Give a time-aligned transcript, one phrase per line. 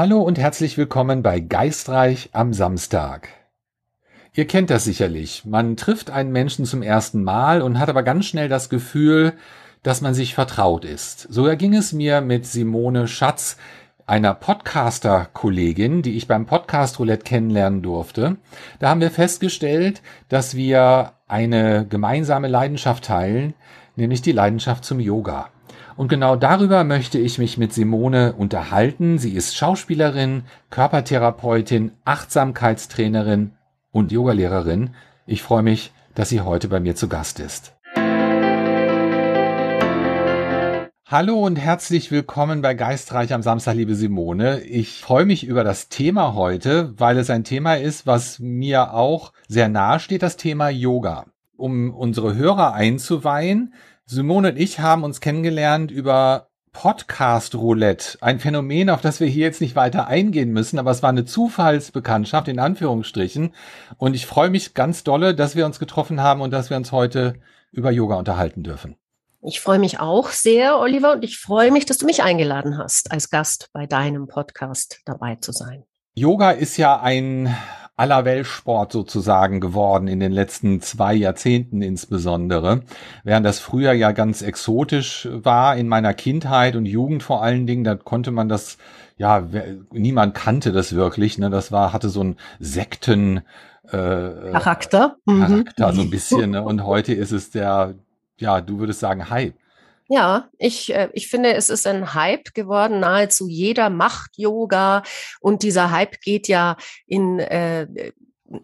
[0.00, 3.28] Hallo und herzlich willkommen bei Geistreich am Samstag.
[4.32, 5.44] Ihr kennt das sicherlich.
[5.44, 9.34] Man trifft einen Menschen zum ersten Mal und hat aber ganz schnell das Gefühl,
[9.82, 11.26] dass man sich vertraut ist.
[11.28, 13.58] So erging es mir mit Simone Schatz,
[14.06, 18.38] einer Podcaster-Kollegin, die ich beim Podcast Roulette kennenlernen durfte.
[18.78, 23.52] Da haben wir festgestellt, dass wir eine gemeinsame Leidenschaft teilen,
[23.96, 25.50] nämlich die Leidenschaft zum Yoga.
[26.00, 29.18] Und genau darüber möchte ich mich mit Simone unterhalten.
[29.18, 33.50] Sie ist Schauspielerin, Körpertherapeutin, Achtsamkeitstrainerin
[33.92, 34.94] und Yogalehrerin.
[35.26, 37.74] Ich freue mich, dass sie heute bei mir zu Gast ist.
[41.04, 44.60] Hallo und herzlich willkommen bei Geistreich am Samstag, liebe Simone.
[44.60, 49.34] Ich freue mich über das Thema heute, weil es ein Thema ist, was mir auch
[49.48, 51.26] sehr nahe steht, das Thema Yoga.
[51.58, 53.74] Um unsere Hörer einzuweihen,
[54.12, 59.44] Simone und ich haben uns kennengelernt über Podcast Roulette, ein Phänomen, auf das wir hier
[59.44, 63.54] jetzt nicht weiter eingehen müssen, aber es war eine Zufallsbekanntschaft in Anführungsstrichen
[63.98, 66.90] und ich freue mich ganz dolle, dass wir uns getroffen haben und dass wir uns
[66.90, 67.34] heute
[67.70, 68.96] über Yoga unterhalten dürfen.
[69.42, 73.12] Ich freue mich auch sehr, Oliver, und ich freue mich, dass du mich eingeladen hast,
[73.12, 75.84] als Gast bei deinem Podcast dabei zu sein.
[76.14, 77.56] Yoga ist ja ein
[78.00, 82.80] Allerweltsport sozusagen geworden in den letzten zwei Jahrzehnten insbesondere,
[83.24, 87.84] während das früher ja ganz exotisch war in meiner Kindheit und Jugend vor allen Dingen,
[87.84, 88.78] da konnte man das
[89.18, 89.46] ja
[89.92, 93.42] niemand kannte das wirklich, ne, das war hatte so ein Sekten
[93.84, 96.62] äh, Charakter, Charakter so ein bisschen ne?
[96.62, 97.96] und heute ist es der
[98.40, 99.54] ja, du würdest sagen Hype.
[100.12, 102.98] Ja, ich, äh, ich finde, es ist ein Hype geworden.
[102.98, 105.04] Nahezu jeder macht Yoga
[105.40, 107.86] und dieser Hype geht ja in äh,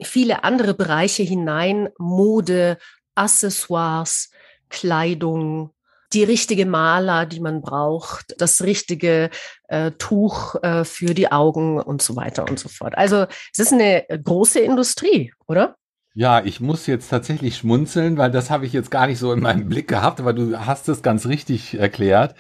[0.03, 1.89] viele andere Bereiche hinein.
[1.99, 2.79] Mode,
[3.15, 4.31] Accessoires,
[4.71, 5.71] Kleidung,
[6.13, 9.31] die richtige Maler, die man braucht, das richtige
[9.69, 12.99] äh, Tuch äh, für die Augen und so weiter und so fort.
[12.99, 15.77] Also es ist eine große Industrie, oder?
[16.19, 19.41] Ja, ich muss jetzt tatsächlich schmunzeln, weil das habe ich jetzt gar nicht so in
[19.41, 22.35] meinem Blick gehabt, aber du hast es ganz richtig erklärt.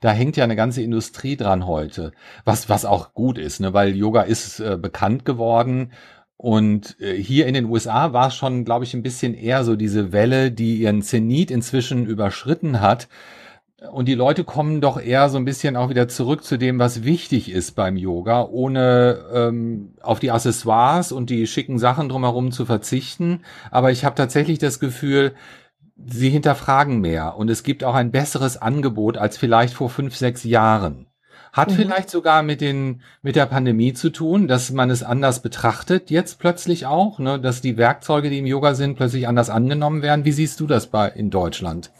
[0.00, 2.10] Da hängt ja eine ganze Industrie dran heute,
[2.44, 3.72] was was auch gut ist, ne?
[3.72, 5.92] weil Yoga ist äh, bekannt geworden
[6.36, 9.76] und äh, hier in den USA war es schon, glaube ich, ein bisschen eher so
[9.76, 13.08] diese Welle, die ihren Zenit inzwischen überschritten hat
[13.92, 17.04] und die Leute kommen doch eher so ein bisschen auch wieder zurück zu dem, was
[17.04, 22.66] wichtig ist beim Yoga, ohne ähm, auf die Accessoires und die schicken Sachen drumherum zu
[22.66, 23.40] verzichten.
[23.70, 25.32] Aber ich habe tatsächlich das Gefühl,
[25.96, 30.44] sie hinterfragen mehr und es gibt auch ein besseres Angebot als vielleicht vor fünf, sechs
[30.44, 31.06] Jahren.
[31.52, 31.74] Hat mhm.
[31.74, 36.38] vielleicht sogar mit den, mit der Pandemie zu tun, dass man es anders betrachtet, jetzt
[36.38, 40.24] plötzlich auch, ne, dass die Werkzeuge, die im Yoga sind, plötzlich anders angenommen werden.
[40.24, 41.90] Wie siehst du das bei, in Deutschland?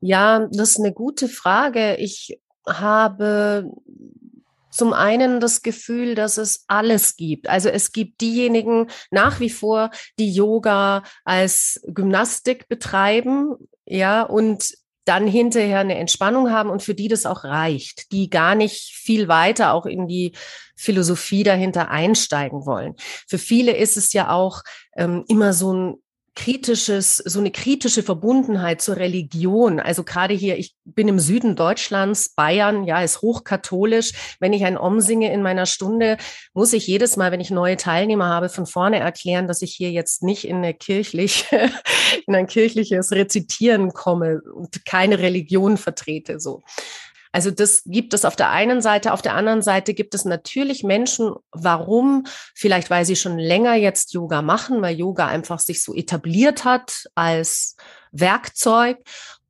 [0.00, 1.96] Ja, das ist eine gute Frage.
[1.96, 3.70] Ich habe
[4.70, 7.48] zum einen das Gefühl, dass es alles gibt.
[7.48, 14.74] Also es gibt diejenigen nach wie vor, die Yoga als Gymnastik betreiben, ja, und
[15.04, 19.26] dann hinterher eine Entspannung haben und für die das auch reicht, die gar nicht viel
[19.26, 20.32] weiter auch in die
[20.76, 22.94] Philosophie dahinter einsteigen wollen.
[23.26, 24.62] Für viele ist es ja auch
[24.96, 25.94] ähm, immer so ein
[26.38, 29.80] kritisches, so eine kritische Verbundenheit zur Religion.
[29.80, 34.36] Also gerade hier, ich bin im Süden Deutschlands, Bayern, ja, ist hochkatholisch.
[34.38, 36.16] Wenn ich ein Om singe in meiner Stunde,
[36.54, 39.90] muss ich jedes Mal, wenn ich neue Teilnehmer habe, von vorne erklären, dass ich hier
[39.90, 41.70] jetzt nicht in eine kirchliche,
[42.28, 46.62] in ein kirchliches Rezitieren komme und keine Religion vertrete, so.
[47.32, 49.12] Also das gibt es auf der einen Seite.
[49.12, 52.24] Auf der anderen Seite gibt es natürlich Menschen, warum?
[52.54, 57.04] Vielleicht, weil sie schon länger jetzt Yoga machen, weil Yoga einfach sich so etabliert hat
[57.14, 57.76] als
[58.12, 58.98] Werkzeug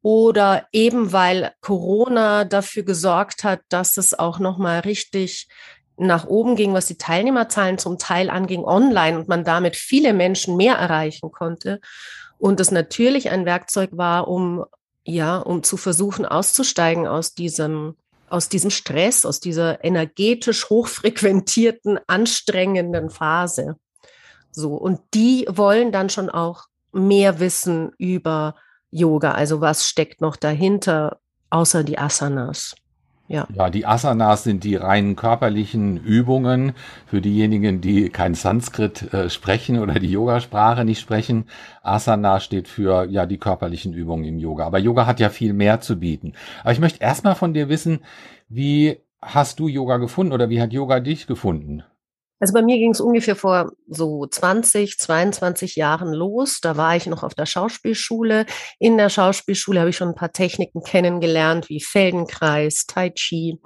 [0.02, 5.48] oder eben weil Corona dafür gesorgt hat, dass es auch noch mal richtig
[5.96, 10.56] nach oben ging, was die Teilnehmerzahlen zum Teil anging, online und man damit viele Menschen
[10.56, 11.80] mehr erreichen konnte.
[12.38, 14.64] Und es natürlich ein Werkzeug war, um
[15.08, 17.96] ja, um zu versuchen auszusteigen aus diesem,
[18.28, 23.76] aus diesem Stress, aus dieser energetisch hochfrequentierten, anstrengenden Phase.
[24.50, 24.74] So.
[24.74, 28.54] Und die wollen dann schon auch mehr wissen über
[28.90, 29.32] Yoga.
[29.32, 32.74] Also was steckt noch dahinter, außer die Asanas?
[33.28, 33.46] Ja.
[33.54, 36.72] ja, die Asanas sind die reinen körperlichen Übungen
[37.06, 41.44] für diejenigen, die kein Sanskrit äh, sprechen oder die Yogasprache nicht sprechen.
[41.82, 44.64] Asana steht für ja die körperlichen Übungen im Yoga.
[44.64, 46.32] Aber Yoga hat ja viel mehr zu bieten.
[46.62, 48.00] Aber ich möchte erstmal von dir wissen,
[48.48, 51.82] wie hast du Yoga gefunden oder wie hat Yoga dich gefunden?
[52.40, 56.60] Also bei mir ging es ungefähr vor so 20, 22 Jahren los.
[56.60, 58.46] Da war ich noch auf der Schauspielschule.
[58.78, 63.58] In der Schauspielschule habe ich schon ein paar Techniken kennengelernt, wie Feldenkreis, Tai Chi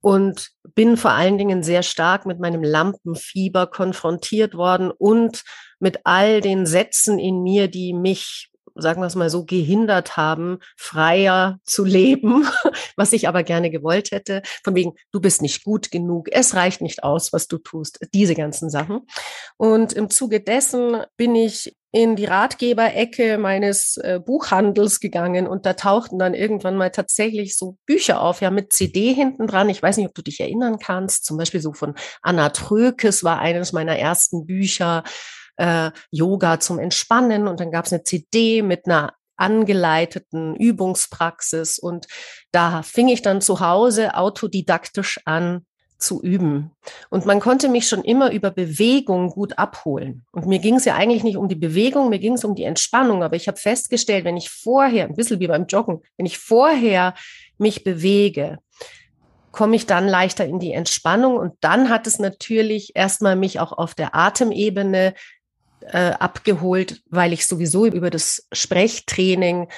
[0.00, 5.42] und bin vor allen Dingen sehr stark mit meinem Lampenfieber konfrontiert worden und
[5.78, 10.58] mit all den Sätzen in mir, die mich sagen wir es mal so, gehindert haben,
[10.76, 12.46] freier zu leben,
[12.96, 14.42] was ich aber gerne gewollt hätte.
[14.64, 18.34] Von wegen, du bist nicht gut genug, es reicht nicht aus, was du tust, diese
[18.34, 19.00] ganzen Sachen.
[19.56, 25.72] Und im Zuge dessen bin ich in die Ratgeberecke meines äh, Buchhandels gegangen und da
[25.72, 29.68] tauchten dann irgendwann mal tatsächlich so Bücher auf, ja, mit CD hinten dran.
[29.68, 31.24] Ich weiß nicht, ob du dich erinnern kannst.
[31.24, 35.02] Zum Beispiel so von Anna Trökes war eines meiner ersten Bücher
[35.56, 42.06] äh, Yoga zum Entspannen und dann gab es eine CD mit einer angeleiteten Übungspraxis und
[42.52, 45.64] da fing ich dann zu Hause autodidaktisch an
[46.00, 46.72] zu üben.
[47.10, 50.24] Und man konnte mich schon immer über Bewegung gut abholen.
[50.32, 52.64] Und mir ging es ja eigentlich nicht um die Bewegung, mir ging es um die
[52.64, 53.22] Entspannung.
[53.22, 57.14] Aber ich habe festgestellt, wenn ich vorher, ein bisschen wie beim Joggen, wenn ich vorher
[57.58, 58.58] mich bewege,
[59.52, 61.36] komme ich dann leichter in die Entspannung.
[61.36, 65.14] Und dann hat es natürlich erstmal mich auch auf der Atemebene
[65.82, 69.68] äh, abgeholt, weil ich sowieso über das Sprechtraining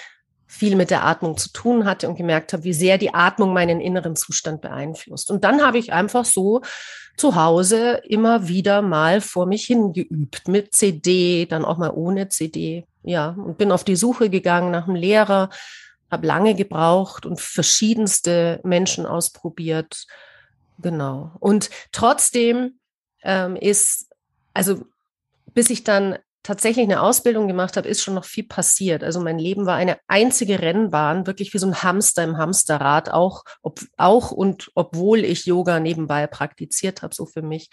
[0.46, 3.80] viel mit der Atmung zu tun hatte und gemerkt habe, wie sehr die Atmung meinen
[3.80, 5.30] inneren Zustand beeinflusst.
[5.30, 6.60] Und dann habe ich einfach so
[7.16, 12.86] zu Hause immer wieder mal vor mich hingeübt mit CD, dann auch mal ohne CD.
[13.02, 15.48] Ja, und bin auf die Suche gegangen nach einem Lehrer,
[16.10, 20.06] habe lange gebraucht und verschiedenste Menschen ausprobiert.
[20.78, 21.32] Genau.
[21.40, 22.78] Und trotzdem
[23.22, 24.10] ähm, ist,
[24.52, 24.84] also
[25.54, 29.04] bis ich dann tatsächlich eine Ausbildung gemacht habe, ist schon noch viel passiert.
[29.04, 33.44] Also mein Leben war eine einzige Rennbahn, wirklich wie so ein Hamster im Hamsterrad, auch,
[33.62, 37.70] ob, auch und obwohl ich Yoga nebenbei praktiziert habe, so für mich.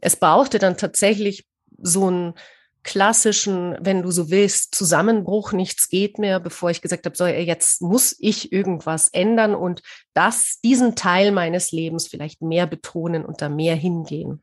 [0.00, 1.46] Es brauchte dann tatsächlich
[1.78, 2.34] so einen
[2.84, 7.82] klassischen, wenn du so willst, Zusammenbruch, nichts geht mehr, bevor ich gesagt habe, so, jetzt
[7.82, 9.82] muss ich irgendwas ändern und
[10.14, 14.40] das, diesen Teil meines Lebens vielleicht mehr betonen und da mehr hingehen.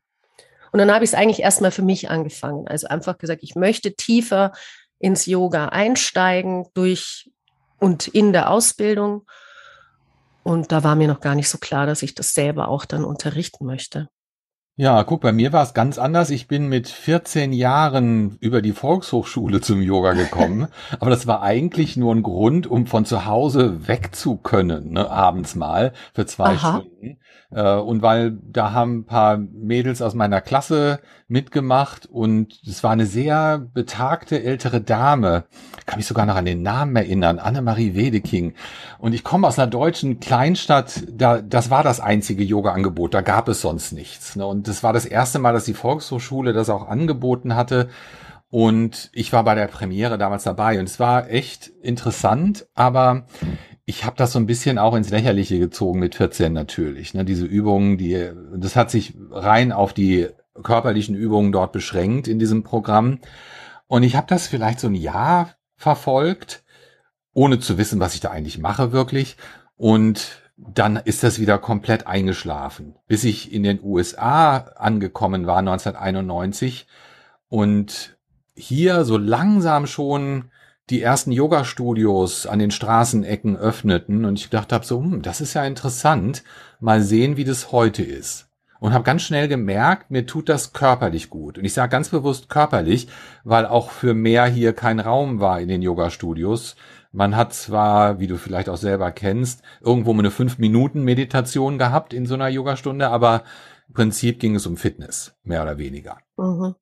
[0.74, 2.66] Und dann habe ich es eigentlich erstmal für mich angefangen.
[2.66, 4.50] Also einfach gesagt, ich möchte tiefer
[4.98, 7.30] ins Yoga einsteigen durch
[7.78, 9.24] und in der Ausbildung.
[10.42, 13.04] Und da war mir noch gar nicht so klar, dass ich das selber auch dann
[13.04, 14.08] unterrichten möchte.
[14.76, 16.30] Ja, guck, bei mir war es ganz anders.
[16.30, 20.66] Ich bin mit 14 Jahren über die Volkshochschule zum Yoga gekommen.
[20.98, 25.08] Aber das war eigentlich nur ein Grund, um von zu Hause weg zu können, ne,
[25.08, 26.80] abends mal für zwei Aha.
[26.80, 27.20] Stunden.
[27.52, 30.98] Äh, und weil da haben ein paar Mädels aus meiner Klasse
[31.34, 35.44] mitgemacht und es war eine sehr betagte ältere Dame.
[35.84, 37.40] Kann mich sogar noch an den Namen erinnern.
[37.40, 38.54] Annemarie Wedeking.
[38.98, 41.02] Und ich komme aus einer deutschen Kleinstadt.
[41.10, 43.12] Da, das war das einzige Yoga-Angebot.
[43.14, 44.36] Da gab es sonst nichts.
[44.36, 44.46] Ne?
[44.46, 47.88] Und das war das erste Mal, dass die Volkshochschule das auch angeboten hatte.
[48.48, 53.26] Und ich war bei der Premiere damals dabei und es war echt interessant, aber
[53.84, 57.14] ich habe das so ein bisschen auch ins Lächerliche gezogen mit 14 natürlich.
[57.14, 57.24] Ne?
[57.24, 60.28] Diese Übungen, die, das hat sich rein auf die
[60.62, 63.20] körperlichen Übungen dort beschränkt in diesem Programm.
[63.86, 66.64] Und ich habe das vielleicht so ein Jahr verfolgt,
[67.32, 69.36] ohne zu wissen, was ich da eigentlich mache wirklich.
[69.76, 76.86] Und dann ist das wieder komplett eingeschlafen, bis ich in den USA angekommen war 1991
[77.48, 78.16] und
[78.54, 80.50] hier so langsam schon
[80.90, 85.54] die ersten Yoga-Studios an den Straßenecken öffneten und ich gedacht habe so, hm, das ist
[85.54, 86.44] ja interessant,
[86.78, 88.48] mal sehen, wie das heute ist.
[88.84, 91.56] Und habe ganz schnell gemerkt, mir tut das körperlich gut.
[91.56, 93.08] Und ich sage ganz bewusst körperlich,
[93.42, 96.76] weil auch für mehr hier kein Raum war in den Yoga-Studios.
[97.10, 102.12] Man hat zwar, wie du vielleicht auch selber kennst, irgendwo eine fünf Minuten Meditation gehabt
[102.12, 103.44] in so einer Yogastunde, aber
[103.88, 106.18] im Prinzip ging es um Fitness, mehr oder weniger.
[106.36, 106.74] Mhm.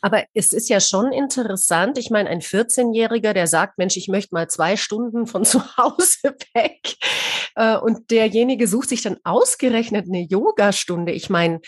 [0.00, 1.98] Aber es ist ja schon interessant.
[1.98, 6.36] Ich meine, ein 14-Jähriger, der sagt, Mensch, ich möchte mal zwei Stunden von zu Hause
[6.54, 6.96] weg.
[7.54, 11.12] Äh, und derjenige sucht sich dann ausgerechnet eine Yogastunde.
[11.12, 11.60] Ich meine,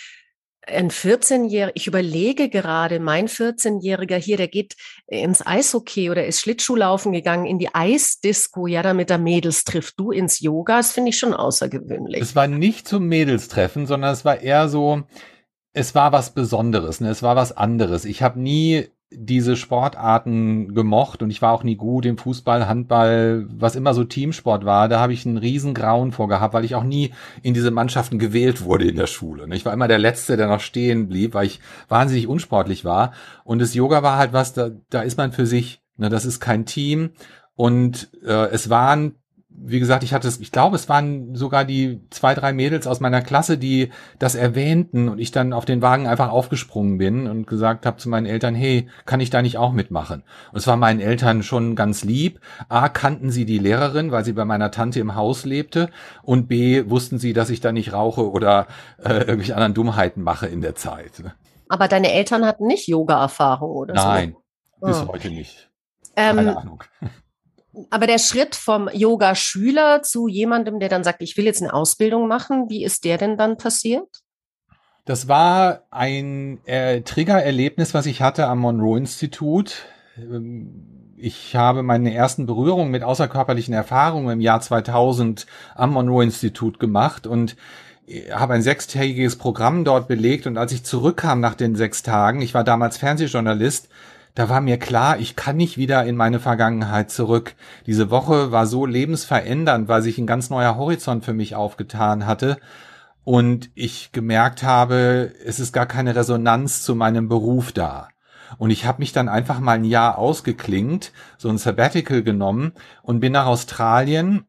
[0.66, 4.76] ein 14-Jähriger, ich überlege gerade, mein 14-Jähriger hier, der geht
[5.08, 9.98] ins Eishockey oder ist Schlittschuhlaufen gegangen in die Eisdisco, ja, damit er Mädels trifft.
[9.98, 12.22] Du ins Yoga, das finde ich schon außergewöhnlich.
[12.22, 15.02] Es war nicht zum Mädelstreffen, sondern es war eher so,
[15.72, 17.08] es war was Besonderes, ne?
[17.08, 18.04] es war was anderes.
[18.04, 23.46] Ich habe nie diese Sportarten gemocht und ich war auch nie gut im Fußball, Handball,
[23.50, 24.88] was immer so Teamsport war.
[24.88, 27.12] Da habe ich einen riesen Grauen vorgehabt, weil ich auch nie
[27.42, 29.46] in diese Mannschaften gewählt wurde in der Schule.
[29.46, 29.56] Ne?
[29.56, 33.12] Ich war immer der Letzte, der noch stehen blieb, weil ich wahnsinnig unsportlich war.
[33.44, 35.82] Und das Yoga war halt was, da, da ist man für sich.
[35.96, 36.08] Ne?
[36.08, 37.10] Das ist kein Team.
[37.54, 39.16] Und äh, es waren
[39.54, 43.00] wie gesagt, ich hatte es, ich glaube, es waren sogar die zwei, drei Mädels aus
[43.00, 47.46] meiner Klasse, die das erwähnten und ich dann auf den Wagen einfach aufgesprungen bin und
[47.46, 50.24] gesagt habe zu meinen Eltern, hey, kann ich da nicht auch mitmachen?
[50.52, 52.40] Und es war meinen Eltern schon ganz lieb.
[52.68, 55.90] A, kannten sie die Lehrerin, weil sie bei meiner Tante im Haus lebte
[56.22, 58.66] und B, wussten sie, dass ich da nicht rauche oder
[58.98, 61.22] äh, irgendwelche anderen Dummheiten mache in der Zeit.
[61.68, 64.86] Aber deine Eltern hatten nicht Yoga-Erfahrung oder Nein, so?
[64.86, 65.12] Nein, bis oh.
[65.12, 65.70] heute nicht.
[66.16, 66.84] Keine ähm, Ahnung.
[67.90, 72.28] Aber der Schritt vom Yoga-Schüler zu jemandem, der dann sagt, ich will jetzt eine Ausbildung
[72.28, 74.08] machen, wie ist der denn dann passiert?
[75.04, 79.86] Das war ein äh, Triggererlebnis, was ich hatte am Monroe-Institut.
[80.16, 87.26] Ähm, ich habe meine ersten Berührungen mit außerkörperlichen Erfahrungen im Jahr 2000 am Monroe-Institut gemacht
[87.26, 87.56] und
[88.06, 92.42] äh, habe ein sechstägiges Programm dort belegt und als ich zurückkam nach den sechs Tagen,
[92.42, 93.88] ich war damals Fernsehjournalist,
[94.34, 97.54] da war mir klar, ich kann nicht wieder in meine Vergangenheit zurück.
[97.86, 102.58] Diese Woche war so lebensverändernd, weil sich ein ganz neuer Horizont für mich aufgetan hatte
[103.24, 108.08] und ich gemerkt habe, es ist gar keine Resonanz zu meinem Beruf da.
[108.58, 112.72] Und ich habe mich dann einfach mal ein Jahr ausgeklingt, so ein Sabbatical genommen
[113.02, 114.44] und bin nach Australien.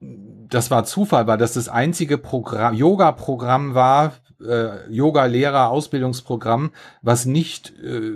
[0.00, 6.70] Das war Zufall, weil das das einzige Programm, Yoga-Programm war, äh, Yoga-Lehrer-Ausbildungsprogramm,
[7.02, 8.12] was nicht äh,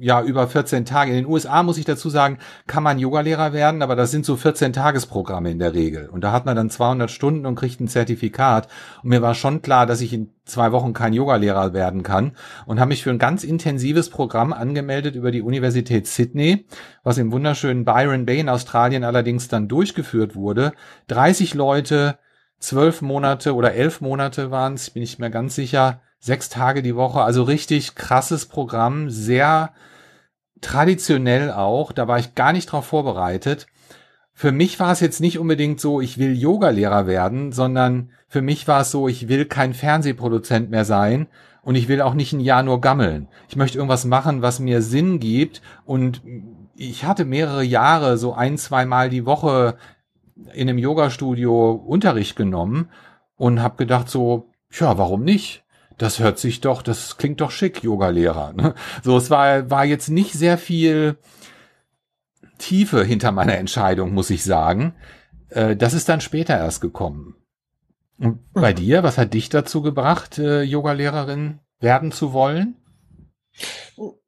[0.00, 1.10] ja über 14 Tage.
[1.10, 4.36] In den USA muss ich dazu sagen, kann man Yogalehrer werden, aber das sind so
[4.36, 6.08] 14 Tagesprogramme in der Regel.
[6.08, 8.68] Und da hat man dann 200 Stunden und kriegt ein Zertifikat.
[9.02, 12.32] Und mir war schon klar, dass ich in zwei Wochen kein Yogalehrer werden kann
[12.66, 16.66] und habe mich für ein ganz intensives Programm angemeldet über die Universität Sydney,
[17.02, 20.72] was im wunderschönen Byron Bay in Australien allerdings dann durchgeführt wurde.
[21.08, 22.18] 30 Leute,
[22.58, 26.96] zwölf Monate oder elf Monate waren es, bin ich mir ganz sicher, sechs Tage die
[26.96, 29.72] Woche, also richtig krasses Programm, sehr
[30.60, 33.66] traditionell auch, da war ich gar nicht drauf vorbereitet.
[34.32, 38.68] Für mich war es jetzt nicht unbedingt so, ich will Yogalehrer werden, sondern für mich
[38.68, 41.26] war es so, ich will kein Fernsehproduzent mehr sein
[41.62, 43.28] und ich will auch nicht ein Jahr nur gammeln.
[43.48, 46.22] Ich möchte irgendwas machen, was mir Sinn gibt und
[46.76, 49.76] ich hatte mehrere Jahre so ein, zwei Mal die Woche
[50.54, 52.88] in einem Yogastudio Unterricht genommen
[53.36, 55.64] und habe gedacht so, ja, warum nicht?
[55.98, 58.52] Das hört sich doch, das klingt doch schick, Yogalehrer.
[58.54, 58.74] Ne?
[59.02, 61.18] So, es war, war jetzt nicht sehr viel
[62.58, 64.94] Tiefe hinter meiner Entscheidung, muss ich sagen.
[65.50, 67.36] Äh, das ist dann später erst gekommen.
[68.18, 68.76] Und bei mhm.
[68.76, 72.76] dir, was hat dich dazu gebracht, äh, Yogalehrerin werden zu wollen?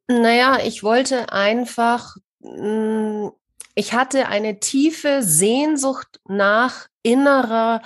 [0.07, 3.27] Naja, ich wollte einfach, mm,
[3.75, 7.81] ich hatte eine tiefe Sehnsucht nach innerer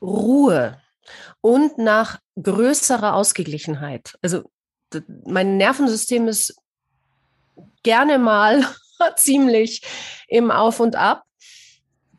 [0.00, 0.80] Ruhe
[1.40, 4.16] und nach größerer Ausgeglichenheit.
[4.22, 4.50] Also
[5.26, 6.56] mein Nervensystem ist
[7.82, 8.64] gerne mal
[9.16, 9.82] ziemlich
[10.28, 11.24] im Auf und Ab.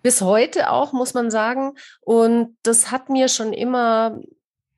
[0.02, 1.74] Bis heute auch, muss man sagen.
[2.02, 4.20] Und das hat mir schon immer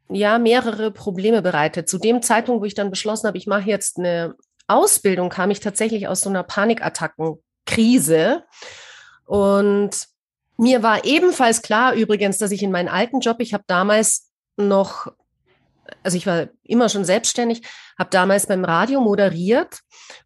[0.10, 1.88] ja mehrere Probleme bereitet.
[1.88, 4.36] Zu dem Zeitpunkt, wo ich dann beschlossen habe, ich mache jetzt eine
[4.68, 8.44] Ausbildung, kam ich tatsächlich aus so einer Panikattackenkrise.
[9.26, 10.08] Und
[10.58, 15.08] mir war ebenfalls klar übrigens, dass ich in meinen alten Job, ich habe damals noch
[16.04, 17.62] also ich war immer schon selbstständig,
[17.98, 19.80] habe damals beim Radio moderiert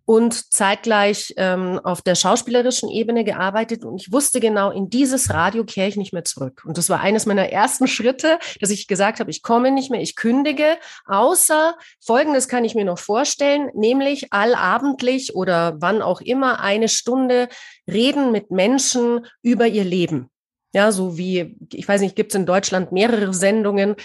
[0.06, 5.64] und zeitgleich ähm, auf der schauspielerischen Ebene gearbeitet und ich wusste genau, in dieses Radio
[5.64, 6.64] kehre ich nicht mehr zurück.
[6.66, 10.02] Und das war eines meiner ersten Schritte, dass ich gesagt habe, ich komme nicht mehr,
[10.02, 16.60] ich kündige, außer Folgendes kann ich mir noch vorstellen, nämlich allabendlich oder wann auch immer
[16.60, 17.50] eine Stunde
[17.88, 20.30] reden mit Menschen über ihr Leben.
[20.76, 23.96] Ja, so wie, ich weiß nicht, gibt es in Deutschland mehrere Sendungen.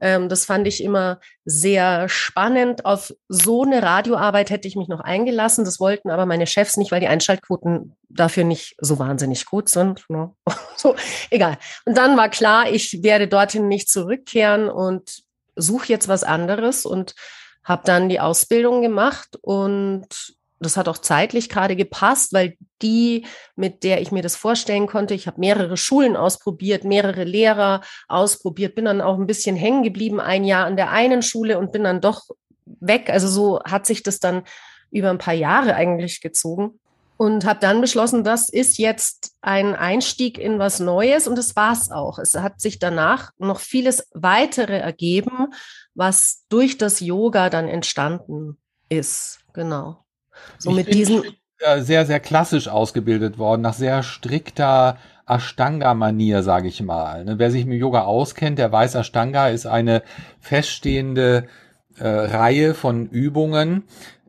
[0.00, 2.84] Ähm, das fand ich immer sehr spannend.
[2.84, 5.64] Auf so eine Radioarbeit hätte ich mich noch eingelassen.
[5.64, 10.04] Das wollten aber meine Chefs nicht, weil die Einschaltquoten dafür nicht so wahnsinnig gut sind.
[10.08, 10.32] Ne?
[10.76, 10.96] so,
[11.30, 11.58] egal.
[11.84, 15.22] Und dann war klar, ich werde dorthin nicht zurückkehren und
[15.54, 17.14] suche jetzt was anderes und
[17.62, 20.08] habe dann die Ausbildung gemacht und
[20.58, 25.14] das hat auch zeitlich gerade gepasst, weil die, mit der ich mir das vorstellen konnte,
[25.14, 30.20] ich habe mehrere Schulen ausprobiert, mehrere Lehrer ausprobiert, bin dann auch ein bisschen hängen geblieben,
[30.20, 32.22] ein Jahr an der einen Schule und bin dann doch
[32.64, 33.10] weg.
[33.10, 34.44] Also so hat sich das dann
[34.90, 36.78] über ein paar Jahre eigentlich gezogen
[37.16, 41.72] und habe dann beschlossen, das ist jetzt ein Einstieg in was Neues und das war
[41.72, 42.18] es auch.
[42.18, 45.52] Es hat sich danach noch vieles weitere ergeben,
[45.94, 48.58] was durch das Yoga dann entstanden
[48.88, 49.40] ist.
[49.54, 50.05] Genau.
[50.58, 51.22] So ich mit diesen.
[51.78, 57.24] Sehr, sehr klassisch ausgebildet worden, nach sehr strikter Ashtanga-Manier, sage ich mal.
[57.24, 60.02] Ne, wer sich mit Yoga auskennt, der weiß, Ashtanga ist eine
[60.38, 61.48] feststehende
[61.98, 63.84] äh, Reihe von Übungen,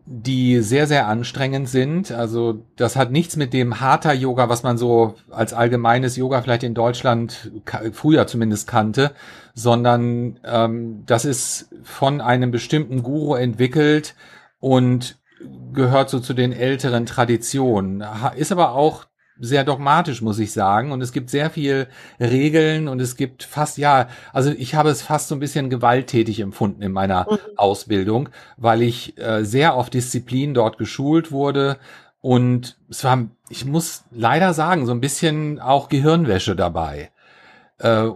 [0.06, 2.12] die sehr, sehr anstrengend sind.
[2.12, 6.64] Also das hat nichts mit dem harter Yoga, was man so als allgemeines Yoga vielleicht
[6.64, 7.52] in Deutschland
[7.92, 9.12] früher zumindest kannte,
[9.54, 14.16] sondern ähm, das ist von einem bestimmten Guru entwickelt
[14.60, 15.18] und
[15.74, 18.04] gehört so zu den älteren Traditionen.
[18.36, 19.08] Ist aber auch
[19.40, 20.92] sehr dogmatisch, muss ich sagen.
[20.92, 21.88] Und es gibt sehr viel
[22.20, 26.40] Regeln und es gibt fast, ja, also ich habe es fast so ein bisschen gewalttätig
[26.40, 27.38] empfunden in meiner mhm.
[27.56, 31.78] Ausbildung, weil ich äh, sehr auf Disziplin dort geschult wurde.
[32.20, 37.12] Und es war, ich muss leider sagen, so ein bisschen auch Gehirnwäsche dabei.
[37.78, 38.08] Äh,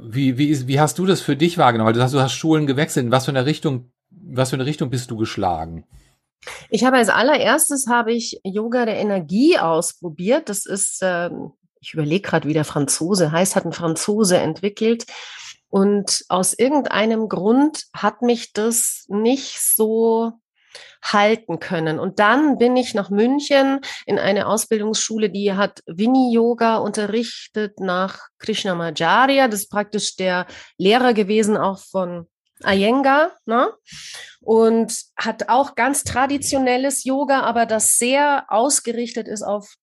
[0.00, 1.88] wie, wie, wie hast du das für dich wahrgenommen?
[1.88, 3.06] Weil du hast, du hast Schulen gewechselt.
[3.06, 5.84] In was für eine Richtung, was für eine Richtung bist du geschlagen?
[6.70, 10.48] Ich habe als allererstes habe ich Yoga der Energie ausprobiert.
[10.48, 11.30] Das ist, äh,
[11.80, 15.06] ich überlege gerade, wie der Franzose heißt, hat ein Franzose entwickelt.
[15.70, 20.32] Und aus irgendeinem Grund hat mich das nicht so
[21.02, 21.98] halten können.
[21.98, 29.48] Und dann bin ich nach München in eine Ausbildungsschule, die hat Vini-Yoga unterrichtet nach Krishnamacharya.
[29.48, 32.26] Das ist praktisch der Lehrer gewesen auch von
[32.64, 33.72] Iyengar, ne?
[34.40, 39.74] Und hat auch ganz traditionelles Yoga, aber das sehr ausgerichtet ist auf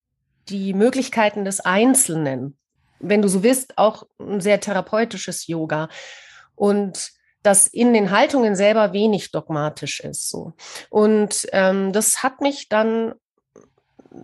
[0.50, 2.58] die Möglichkeiten des Einzelnen.
[3.00, 5.90] Wenn du so willst, auch ein sehr therapeutisches Yoga.
[6.56, 7.12] Und
[7.44, 10.30] das in den Haltungen selber wenig dogmatisch ist.
[10.30, 10.54] So.
[10.90, 13.14] Und ähm, das hat mich dann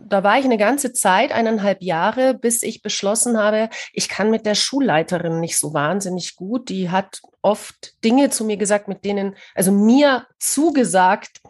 [0.07, 4.45] da war ich eine ganze Zeit, eineinhalb Jahre, bis ich beschlossen habe, ich kann mit
[4.45, 6.69] der Schulleiterin nicht so wahnsinnig gut.
[6.69, 11.41] Die hat oft Dinge zu mir gesagt, mit denen, also mir zugesagt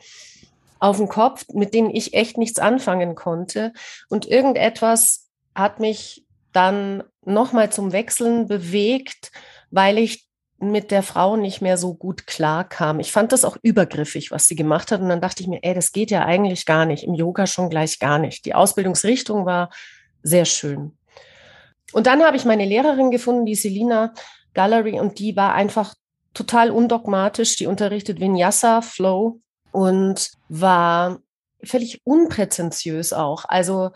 [0.79, 3.73] auf den Kopf, mit denen ich echt nichts anfangen konnte.
[4.09, 9.31] Und irgendetwas hat mich dann nochmal zum Wechseln bewegt,
[9.69, 10.27] weil ich
[10.61, 12.99] mit der Frau nicht mehr so gut klarkam.
[12.99, 15.01] Ich fand das auch übergriffig, was sie gemacht hat.
[15.01, 17.03] Und dann dachte ich mir, ey, das geht ja eigentlich gar nicht.
[17.03, 18.45] Im Yoga schon gleich gar nicht.
[18.45, 19.71] Die Ausbildungsrichtung war
[20.21, 20.97] sehr schön.
[21.93, 24.13] Und dann habe ich meine Lehrerin gefunden, die Selina
[24.53, 25.95] Gallery, und die war einfach
[26.33, 27.55] total undogmatisch.
[27.55, 29.39] Die unterrichtet Vinyasa, Flow
[29.71, 31.19] und war
[31.63, 33.45] völlig unpräzentiös auch.
[33.47, 33.91] Also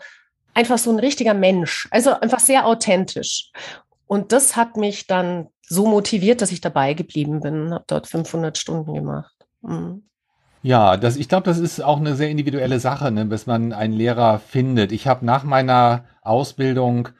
[0.54, 1.86] einfach so ein richtiger Mensch.
[1.90, 3.52] Also einfach sehr authentisch.
[4.06, 8.56] Und das hat mich dann so motiviert, dass ich dabei geblieben bin, habe dort 500
[8.56, 9.34] Stunden gemacht.
[9.62, 10.02] Mhm.
[10.62, 13.92] Ja, das, ich glaube, das ist auch eine sehr individuelle Sache, ne, bis man einen
[13.92, 14.90] Lehrer findet.
[14.90, 17.10] Ich habe nach meiner Ausbildung,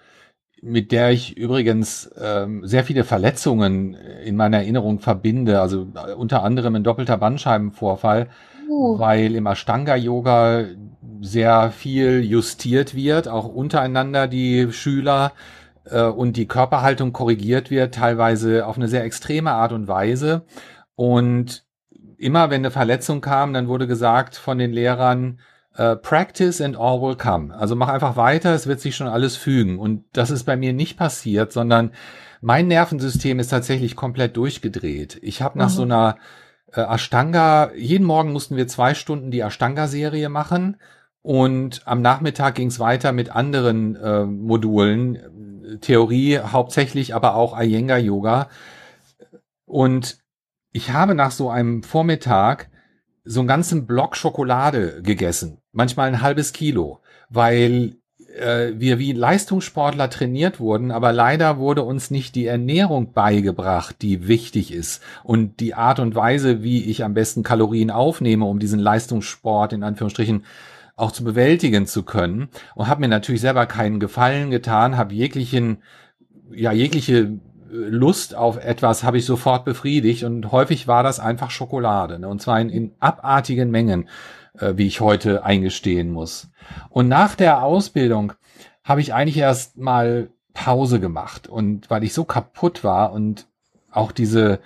[0.62, 6.42] mit der ich übrigens ähm, sehr viele Verletzungen in meiner Erinnerung verbinde, also äh, unter
[6.42, 8.29] anderem ein doppelter Bandscheibenvorfall,
[8.68, 8.99] uh.
[8.99, 10.64] weil im Ashtanga-Yoga
[11.20, 15.33] sehr viel justiert wird, auch untereinander die Schüler
[15.90, 20.44] äh, und die Körperhaltung korrigiert wird, teilweise auf eine sehr extreme Art und Weise.
[20.94, 21.64] Und
[22.18, 25.40] immer wenn eine Verletzung kam, dann wurde gesagt von den Lehrern,
[25.79, 27.55] Uh, practice and all will come.
[27.55, 29.79] Also mach einfach weiter, es wird sich schon alles fügen.
[29.79, 31.90] Und das ist bei mir nicht passiert, sondern
[32.40, 35.18] mein Nervensystem ist tatsächlich komplett durchgedreht.
[35.20, 35.75] Ich habe nach mhm.
[35.75, 36.16] so einer
[36.72, 40.79] äh, Ashtanga, jeden Morgen mussten wir zwei Stunden die Ashtanga-Serie machen
[41.22, 45.18] und am Nachmittag ging es weiter mit anderen äh, Modulen,
[45.81, 48.48] Theorie hauptsächlich, aber auch Iyengar Yoga.
[49.64, 50.18] Und
[50.72, 52.70] ich habe nach so einem Vormittag
[53.24, 57.96] so einen ganzen Block Schokolade gegessen, manchmal ein halbes Kilo, weil
[58.37, 64.29] äh, wir wie Leistungssportler trainiert wurden, aber leider wurde uns nicht die Ernährung beigebracht, die
[64.29, 68.79] wichtig ist und die Art und Weise, wie ich am besten Kalorien aufnehme, um diesen
[68.79, 70.44] Leistungssport in Anführungsstrichen
[70.96, 75.82] auch zu bewältigen zu können und habe mir natürlich selber keinen Gefallen getan, habe jeglichen
[76.50, 77.38] ja jegliche äh,
[77.70, 82.28] Lust auf etwas habe ich sofort befriedigt und häufig war das einfach Schokolade ne?
[82.28, 84.09] und zwar in, in abartigen Mengen,
[84.59, 86.48] äh, wie ich heute eingestehen muss.
[86.88, 88.32] Und nach der Ausbildung
[88.82, 93.46] habe ich eigentlich erst mal Pause gemacht und weil ich so kaputt war und
[93.90, 94.61] auch diese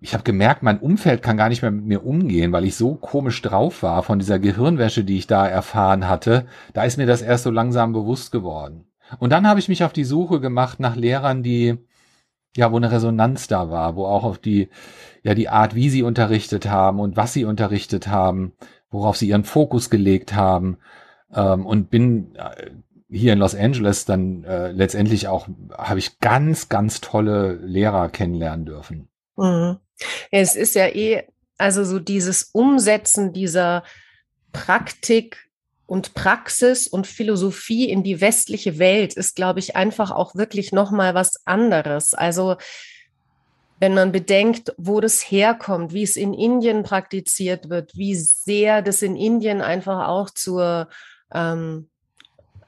[0.00, 2.94] ich habe gemerkt, mein Umfeld kann gar nicht mehr mit mir umgehen, weil ich so
[2.94, 6.46] komisch drauf war von dieser Gehirnwäsche, die ich da erfahren hatte.
[6.72, 8.84] Da ist mir das erst so langsam bewusst geworden.
[9.18, 11.78] Und dann habe ich mich auf die Suche gemacht nach Lehrern, die
[12.56, 14.68] ja, wo eine Resonanz da war, wo auch auf die
[15.22, 18.52] ja die Art, wie sie unterrichtet haben und was sie unterrichtet haben,
[18.90, 20.78] worauf sie ihren Fokus gelegt haben
[21.34, 22.70] ähm, und bin äh,
[23.10, 28.64] hier in Los Angeles dann äh, letztendlich auch habe ich ganz ganz tolle Lehrer kennenlernen
[28.64, 29.08] dürfen.
[29.36, 29.78] Mhm.
[30.30, 31.24] Es ist ja eh,
[31.58, 33.82] also so dieses Umsetzen dieser
[34.52, 35.48] Praktik
[35.86, 40.90] und Praxis und Philosophie in die westliche Welt ist, glaube ich, einfach auch wirklich noch
[40.90, 42.14] mal was anderes.
[42.14, 42.56] Also
[43.80, 49.02] wenn man bedenkt, wo das herkommt, wie es in Indien praktiziert wird, wie sehr das
[49.02, 50.88] in Indien einfach auch zur,
[51.32, 51.88] ähm,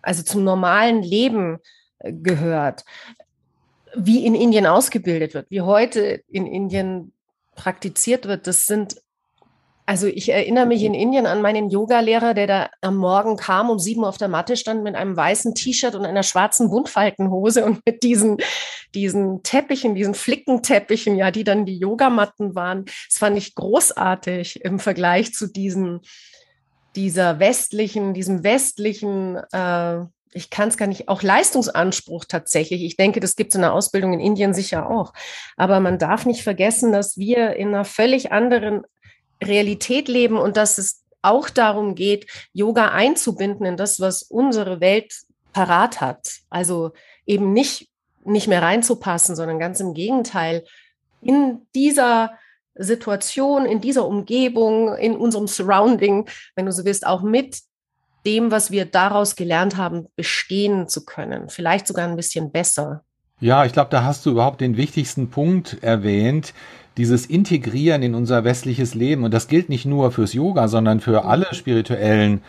[0.02, 1.58] also zum normalen Leben
[1.98, 2.84] äh, gehört,
[3.94, 7.12] wie in Indien ausgebildet wird, wie heute in Indien
[7.60, 8.96] praktiziert wird, das sind
[9.90, 13.80] also ich erinnere mich in Indien an meinen Yogalehrer, der da am Morgen kam, um
[13.80, 17.80] sieben Uhr auf der Matte stand mit einem weißen T-Shirt und einer schwarzen Buntfaltenhose und
[17.84, 18.36] mit diesen,
[18.94, 22.84] diesen Teppichen, diesen Flickenteppichen, ja, die dann die Yogamatten waren.
[22.84, 26.02] Das fand ich großartig im Vergleich zu diesen,
[26.94, 32.82] dieser westlichen, diesem westlichen, äh, ich kann es gar nicht, auch Leistungsanspruch tatsächlich.
[32.84, 35.12] Ich denke, das gibt es in der Ausbildung in Indien sicher auch.
[35.56, 38.82] Aber man darf nicht vergessen, dass wir in einer völlig anderen
[39.42, 45.14] Realität leben und dass es auch darum geht, Yoga einzubinden in das, was unsere Welt
[45.52, 46.38] parat hat.
[46.48, 46.92] Also
[47.26, 47.90] eben nicht,
[48.24, 50.64] nicht mehr reinzupassen, sondern ganz im Gegenteil,
[51.20, 52.38] in dieser
[52.74, 57.60] Situation, in dieser Umgebung, in unserem Surrounding, wenn du so willst, auch mit
[58.26, 61.48] dem, was wir daraus gelernt haben, bestehen zu können.
[61.48, 63.02] Vielleicht sogar ein bisschen besser.
[63.40, 66.52] Ja, ich glaube, da hast du überhaupt den wichtigsten Punkt erwähnt
[66.96, 69.24] dieses Integrieren in unser westliches Leben.
[69.24, 72.42] Und das gilt nicht nur fürs Yoga, sondern für alle spirituellen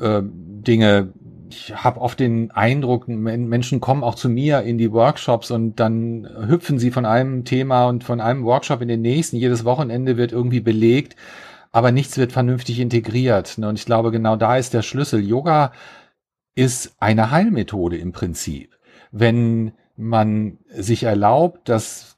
[0.00, 1.12] äh, Dinge.
[1.48, 6.28] Ich habe oft den Eindruck, Menschen kommen auch zu mir in die Workshops und dann
[6.48, 9.36] hüpfen sie von einem Thema und von einem Workshop in den nächsten.
[9.36, 11.14] Jedes Wochenende wird irgendwie belegt,
[11.76, 13.58] aber nichts wird vernünftig integriert.
[13.58, 15.20] Und ich glaube, genau da ist der Schlüssel.
[15.22, 15.72] Yoga
[16.54, 18.78] ist eine Heilmethode im Prinzip.
[19.10, 22.16] Wenn man sich erlaubt, dass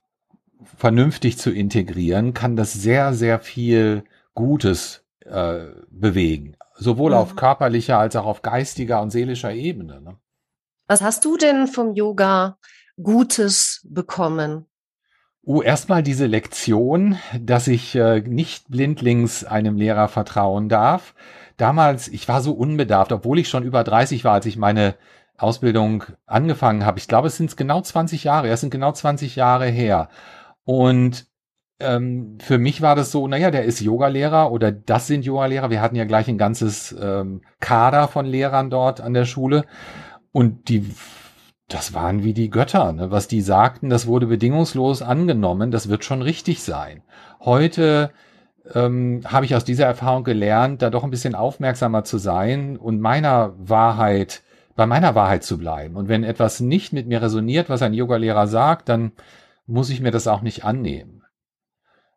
[0.77, 6.57] vernünftig zu integrieren, kann das sehr, sehr viel Gutes äh, bewegen.
[6.77, 7.17] Sowohl mhm.
[7.17, 10.01] auf körperlicher als auch auf geistiger und seelischer Ebene.
[10.01, 10.19] Ne?
[10.87, 12.59] Was hast du denn vom Yoga
[13.03, 14.67] Gutes bekommen?
[15.51, 21.15] Oh, erstmal diese Lektion, dass ich äh, nicht blindlings einem Lehrer vertrauen darf.
[21.57, 24.95] Damals, ich war so unbedarft, obwohl ich schon über 30 war, als ich meine
[25.39, 26.99] Ausbildung angefangen habe.
[26.99, 30.11] Ich glaube, es sind genau 20 Jahre, es sind genau 20 Jahre her.
[30.65, 31.25] Und
[31.81, 35.71] ähm, für mich war das so, naja, der ist Yogalehrer oder das sind Yogalehrer.
[35.71, 39.65] Wir hatten ja gleich ein ganzes ähm, Kader von Lehrern dort an der Schule.
[40.31, 40.95] Und die,
[41.69, 42.93] das waren wie die Götter.
[42.93, 43.11] Ne?
[43.11, 45.71] Was die sagten, das wurde bedingungslos angenommen.
[45.71, 47.03] Das wird schon richtig sein.
[47.41, 48.11] Heute
[48.75, 53.01] ähm, habe ich aus dieser Erfahrung gelernt, da doch ein bisschen aufmerksamer zu sein und
[53.01, 54.43] meiner Wahrheit,
[54.77, 55.97] bei meiner Wahrheit zu bleiben.
[55.97, 59.13] Und wenn etwas nicht mit mir resoniert, was ein Yogalehrer sagt, dann
[59.67, 61.23] muss ich mir das auch nicht annehmen.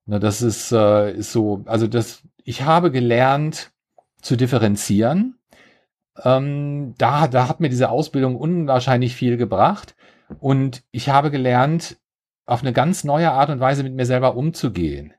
[0.05, 3.71] Na, das ist, äh, ist so, also das, ich habe gelernt
[4.21, 5.35] zu differenzieren.
[6.23, 9.95] Ähm, da, da hat mir diese Ausbildung unwahrscheinlich viel gebracht.
[10.39, 11.97] Und ich habe gelernt,
[12.45, 15.13] auf eine ganz neue Art und Weise mit mir selber umzugehen,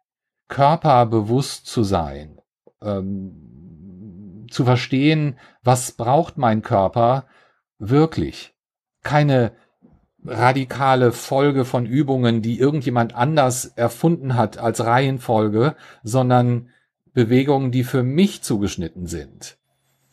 [0.49, 2.41] körperbewusst zu sein,
[2.83, 7.27] ähm, zu verstehen, was braucht mein Körper
[7.79, 8.55] wirklich.
[9.03, 9.53] Keine
[10.25, 16.69] radikale Folge von Übungen, die irgendjemand anders erfunden hat als Reihenfolge, sondern
[17.13, 19.59] Bewegungen, die für mich zugeschnitten sind.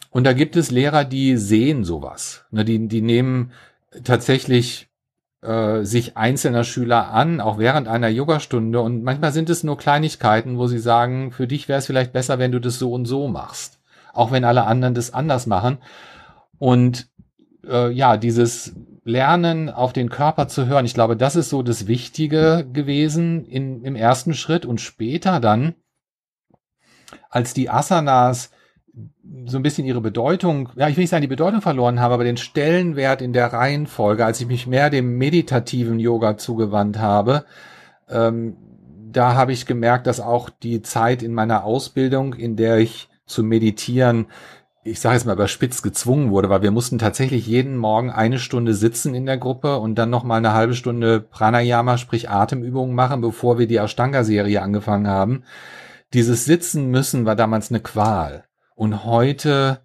[0.09, 2.45] Und da gibt es Lehrer, die sehen sowas.
[2.51, 3.51] Ne, die, die nehmen
[4.03, 4.89] tatsächlich
[5.41, 8.81] äh, sich einzelner Schüler an, auch während einer Yogastunde.
[8.81, 12.39] Und manchmal sind es nur Kleinigkeiten, wo sie sagen, für dich wäre es vielleicht besser,
[12.39, 13.79] wenn du das so und so machst.
[14.13, 15.77] Auch wenn alle anderen das anders machen.
[16.57, 17.07] Und
[17.65, 20.85] äh, ja, dieses lernen, auf den Körper zu hören.
[20.85, 25.75] Ich glaube, das ist so das Wichtige gewesen in, im ersten Schritt und später dann,
[27.29, 28.51] als die Asanas
[29.45, 32.23] so ein bisschen ihre Bedeutung, ja, ich will nicht sagen, die Bedeutung verloren haben, aber
[32.23, 37.45] den Stellenwert in der Reihenfolge, als ich mich mehr dem meditativen Yoga zugewandt habe,
[38.09, 38.57] ähm,
[39.11, 43.43] da habe ich gemerkt, dass auch die Zeit in meiner Ausbildung, in der ich zu
[43.43, 44.27] meditieren
[44.83, 48.73] ich sage jetzt mal überspitzt gezwungen wurde, weil wir mussten tatsächlich jeden Morgen eine Stunde
[48.73, 53.21] sitzen in der Gruppe und dann noch mal eine halbe Stunde Pranayama, sprich Atemübungen machen,
[53.21, 55.43] bevor wir die Ashtanga-Serie angefangen haben.
[56.13, 58.45] Dieses Sitzen müssen war damals eine Qual.
[58.79, 59.81] Und heute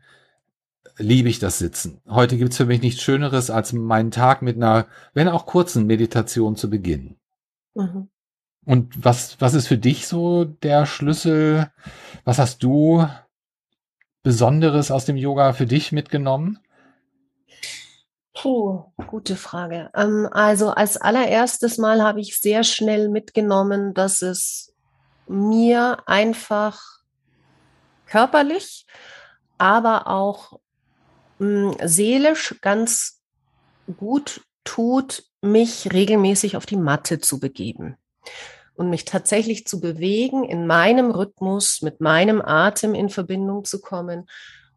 [0.98, 2.00] liebe ich das Sitzen.
[2.09, 6.54] Heute gibt's für mich nichts Schöneres, als meinen Tag mit einer, wenn auch kurzen Meditation
[6.54, 7.16] zu beginnen.
[7.74, 8.09] Mhm.
[8.64, 11.72] Und was, was ist für dich so der Schlüssel?
[12.24, 13.04] Was hast du
[14.22, 16.61] Besonderes aus dem Yoga für dich mitgenommen?
[18.33, 19.90] Puh, gute Frage.
[19.96, 24.72] Ähm, also als allererstes Mal habe ich sehr schnell mitgenommen, dass es
[25.26, 26.94] mir einfach
[28.06, 28.86] körperlich,
[29.58, 30.58] aber auch
[31.38, 33.22] mh, hm, seelisch ganz
[33.96, 37.96] gut tut, mich regelmäßig auf die Matte zu begeben.
[38.76, 44.26] und mich tatsächlich zu bewegen, in meinem Rhythmus, mit meinem Atem in Verbindung zu kommen.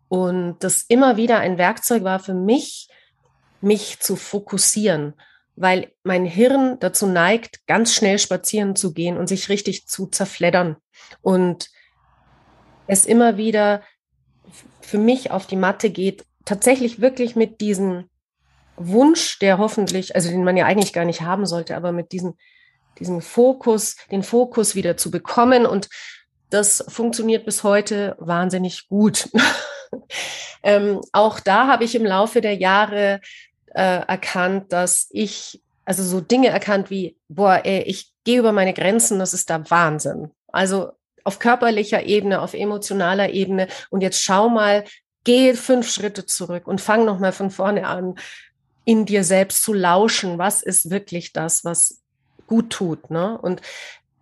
[0.08, 2.90] Und das immer wieder ein Werkzeug war für mich,
[3.60, 5.16] mich zu fokussieren,
[5.56, 10.78] weil mein Hirn dazu neigt, ganz schnell spazieren zu gehen und sich richtig zu zerfleddern.
[11.22, 11.70] Und
[12.88, 13.82] es immer wieder
[14.82, 18.10] für mich auf die Matte geht, tatsächlich wirklich mit diesem
[18.78, 22.36] Wunsch, der hoffentlich, also den man ja eigentlich gar nicht haben sollte, aber mit diesem,
[23.00, 25.66] diesem Fokus, den Fokus wieder zu bekommen.
[25.66, 25.90] Und
[26.50, 29.30] das funktioniert bis heute wahnsinnig gut.
[30.64, 33.20] ähm, auch da habe ich im Laufe der Jahre
[33.74, 38.74] äh, erkannt, dass ich, also so Dinge erkannt wie, boah, ey, ich gehe über meine
[38.74, 40.32] Grenzen, das ist da Wahnsinn.
[40.48, 40.92] Also
[41.28, 43.68] auf körperlicher Ebene, auf emotionaler Ebene.
[43.90, 44.86] Und jetzt schau mal,
[45.26, 48.16] geh fünf Schritte zurück und fang nochmal von vorne an,
[48.86, 50.38] in dir selbst zu lauschen.
[50.38, 52.02] Was ist wirklich das, was
[52.48, 53.12] gut tut?
[53.12, 53.38] Ne?
[53.38, 53.62] Und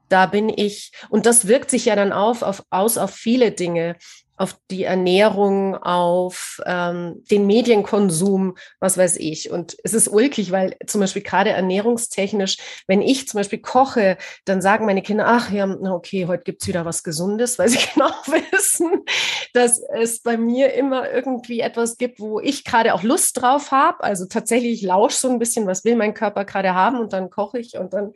[0.09, 3.97] da bin ich, und das wirkt sich ja dann auf, auf, aus auf viele Dinge
[4.37, 9.49] auf die Ernährung, auf ähm, den Medienkonsum, was weiß ich.
[9.49, 14.61] Und es ist ulkig, weil zum Beispiel gerade ernährungstechnisch, wenn ich zum Beispiel koche, dann
[14.61, 18.09] sagen meine Kinder, ach ja, okay, heute gibt's wieder was Gesundes, weil sie genau
[18.51, 19.05] wissen,
[19.53, 24.03] dass es bei mir immer irgendwie etwas gibt, wo ich gerade auch Lust drauf habe.
[24.03, 27.59] Also tatsächlich lausche so ein bisschen, was will mein Körper gerade haben und dann koche
[27.59, 28.11] ich und dann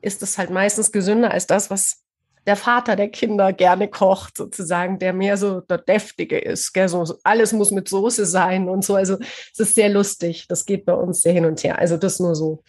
[0.00, 2.02] ist es halt meistens gesünder als das, was
[2.46, 6.72] der Vater der Kinder gerne kocht, sozusagen, der mehr so der Deftige ist.
[6.72, 6.88] Gell?
[6.88, 8.94] So, alles muss mit Soße sein und so.
[8.94, 9.18] Also
[9.52, 10.46] es ist sehr lustig.
[10.48, 11.78] Das geht bei uns sehr hin und her.
[11.78, 12.62] Also das nur so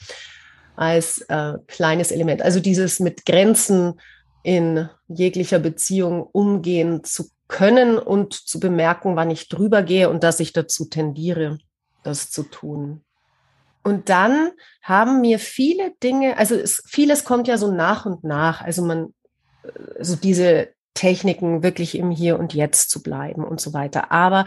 [0.76, 2.42] als äh, kleines Element.
[2.42, 4.00] Also dieses mit Grenzen
[4.44, 10.40] in jeglicher Beziehung umgehen zu können und zu bemerken, wann ich drüber gehe und dass
[10.40, 11.60] ich dazu tendiere,
[12.04, 13.04] das zu tun.
[13.84, 18.62] Und dann haben mir viele Dinge, also es, vieles kommt ja so nach und nach.
[18.62, 19.14] Also man
[20.00, 24.12] so diese Techniken wirklich im Hier und Jetzt zu bleiben und so weiter.
[24.12, 24.46] Aber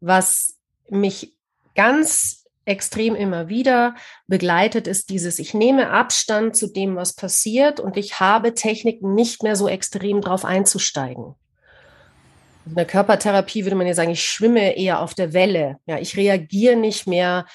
[0.00, 0.56] was
[0.88, 1.34] mich
[1.74, 3.94] ganz extrem immer wieder
[4.26, 9.42] begleitet, ist dieses, ich nehme Abstand zu dem, was passiert und ich habe Techniken nicht
[9.42, 11.36] mehr so extrem drauf einzusteigen.
[12.66, 15.78] In der Körpertherapie würde man ja sagen, ich schwimme eher auf der Welle.
[15.86, 17.46] Ja, ich reagiere nicht mehr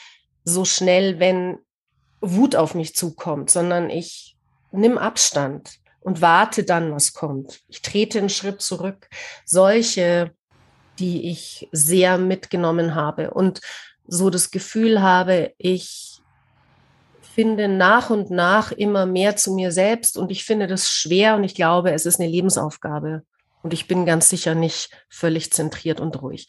[0.45, 1.58] so schnell, wenn
[2.21, 4.38] Wut auf mich zukommt, sondern ich
[4.71, 7.62] nehme Abstand und warte dann, was kommt.
[7.68, 9.08] Ich trete einen Schritt zurück.
[9.46, 10.32] Solche,
[11.00, 13.62] die ich sehr mitgenommen habe und
[14.08, 16.20] so das Gefühl habe, ich
[17.34, 21.44] finde nach und nach immer mehr zu mir selbst und ich finde das schwer und
[21.44, 23.24] ich glaube, es ist eine Lebensaufgabe
[23.64, 26.48] und ich bin ganz sicher nicht völlig zentriert und ruhig.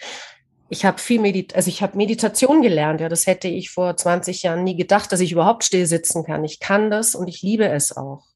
[0.70, 4.42] Ich habe viel Medit also ich habe Meditation gelernt, ja, das hätte ich vor 20
[4.42, 6.44] Jahren nie gedacht, dass ich überhaupt still sitzen kann.
[6.44, 8.31] Ich kann das und ich liebe es auch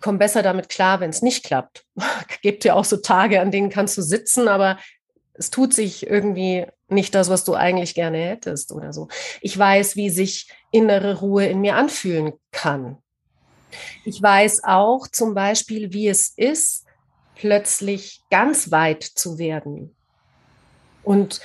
[0.00, 1.84] komme besser damit klar, wenn es nicht klappt.
[2.42, 4.78] Gibt ja auch so Tage, an denen kannst du sitzen, aber
[5.34, 9.08] es tut sich irgendwie nicht das, was du eigentlich gerne hättest oder so.
[9.40, 12.98] Ich weiß, wie sich innere Ruhe in mir anfühlen kann.
[14.04, 16.86] Ich weiß auch zum Beispiel, wie es ist,
[17.36, 19.94] plötzlich ganz weit zu werden.
[21.02, 21.40] Und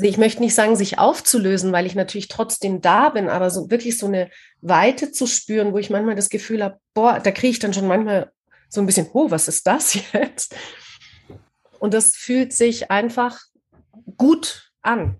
[0.00, 3.98] ich möchte nicht sagen, sich aufzulösen, weil ich natürlich trotzdem da bin, aber so wirklich
[3.98, 7.58] so eine Weite zu spüren, wo ich manchmal das Gefühl habe, boah, da kriege ich
[7.58, 8.32] dann schon manchmal
[8.68, 10.54] so ein bisschen, oh, was ist das jetzt?
[11.78, 13.38] Und das fühlt sich einfach
[14.16, 15.18] gut an.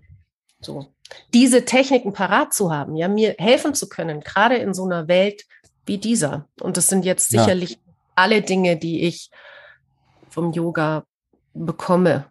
[0.59, 0.93] So.
[1.33, 5.43] Diese Techniken parat zu haben, ja, mir helfen zu können, gerade in so einer Welt
[5.85, 6.47] wie dieser.
[6.61, 7.77] Und das sind jetzt sicherlich ja.
[8.15, 9.29] alle Dinge, die ich
[10.29, 11.03] vom Yoga
[11.53, 12.25] bekomme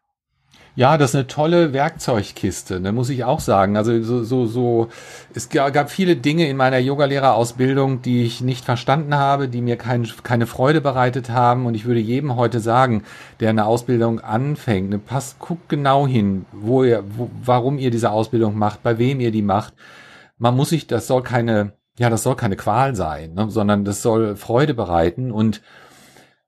[0.75, 3.77] ja, das ist eine tolle Werkzeugkiste, ne, muss ich auch sagen.
[3.77, 4.89] Also so, so, so,
[5.35, 10.09] es gab viele Dinge in meiner Yogalehrerausbildung, die ich nicht verstanden habe, die mir kein,
[10.23, 11.67] keine Freude bereitet haben.
[11.67, 13.05] Und ich würde jedem heute sagen,
[13.41, 18.11] der eine Ausbildung anfängt, ne, passt, guckt genau hin, wo ihr, wo, warum ihr diese
[18.11, 19.75] Ausbildung macht, bei wem ihr die macht.
[20.39, 24.01] Man muss sich, das soll keine, ja, das soll keine Qual sein, ne, sondern das
[24.01, 25.61] soll Freude bereiten und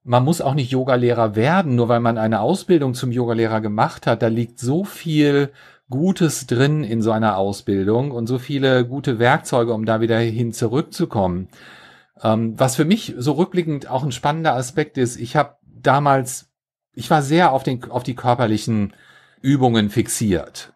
[0.04, 4.22] man muss auch nicht Yogalehrer werden, nur weil man eine Ausbildung zum Yogalehrer gemacht hat.
[4.22, 5.50] Da liegt so viel
[5.88, 10.52] Gutes drin in so einer Ausbildung und so viele gute Werkzeuge, um da wieder hin
[10.52, 11.48] zurückzukommen.
[12.22, 16.50] Ähm, was für mich so rückblickend auch ein spannender Aspekt ist, ich habe damals,
[16.92, 18.92] ich war sehr auf, den, auf die körperlichen
[19.40, 20.74] Übungen fixiert.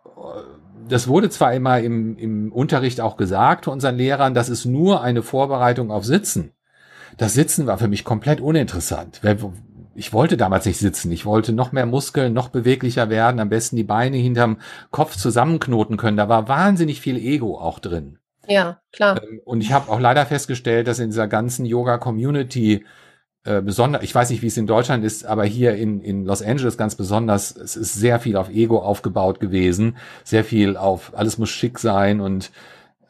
[0.89, 5.23] Das wurde zwar immer im, im Unterricht auch gesagt unseren Lehrern, das ist nur eine
[5.23, 6.53] Vorbereitung auf Sitzen.
[7.19, 9.21] Das Sitzen war für mich komplett uninteressant.
[9.95, 11.11] Ich wollte damals nicht sitzen.
[11.11, 14.59] Ich wollte noch mehr Muskeln, noch beweglicher werden, am besten die Beine hinterm
[14.93, 16.17] Kopf zusammenknoten können.
[16.17, 18.19] Da war wahnsinnig viel Ego auch drin.
[18.47, 19.21] Ja, klar.
[19.23, 22.85] Ähm, und ich habe auch leider festgestellt, dass in dieser ganzen Yoga-Community
[23.45, 26.43] äh, besonders, ich weiß nicht, wie es in Deutschland ist, aber hier in, in Los
[26.43, 31.39] Angeles ganz besonders, es ist sehr viel auf Ego aufgebaut gewesen, sehr viel auf, alles
[31.39, 32.51] muss schick sein und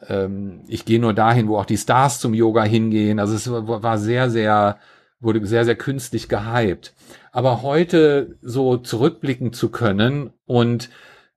[0.07, 3.19] ähm, ich gehe nur dahin, wo auch die Stars zum Yoga hingehen.
[3.19, 4.77] Also es war sehr, sehr,
[5.19, 6.93] wurde sehr, sehr künstlich gehypt.
[7.31, 10.89] Aber heute so zurückblicken zu können und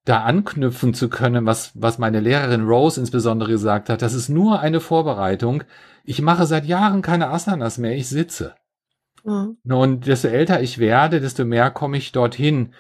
[0.04, 4.60] da anknüpfen zu können, was, was meine Lehrerin Rose insbesondere gesagt hat, das ist nur
[4.60, 5.62] eine Vorbereitung.
[6.04, 8.54] Ich mache seit Jahren keine Asanas mehr, ich sitze.
[9.24, 9.58] Mhm.
[9.64, 12.74] Und desto älter ich werde, desto mehr komme ich dorthin.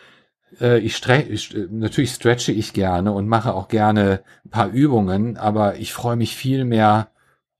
[0.60, 5.36] Äh, ich, stre ich natürlich stretche ich gerne und mache auch gerne ein paar Übungen,
[5.36, 7.08] aber ich freue mich viel mehr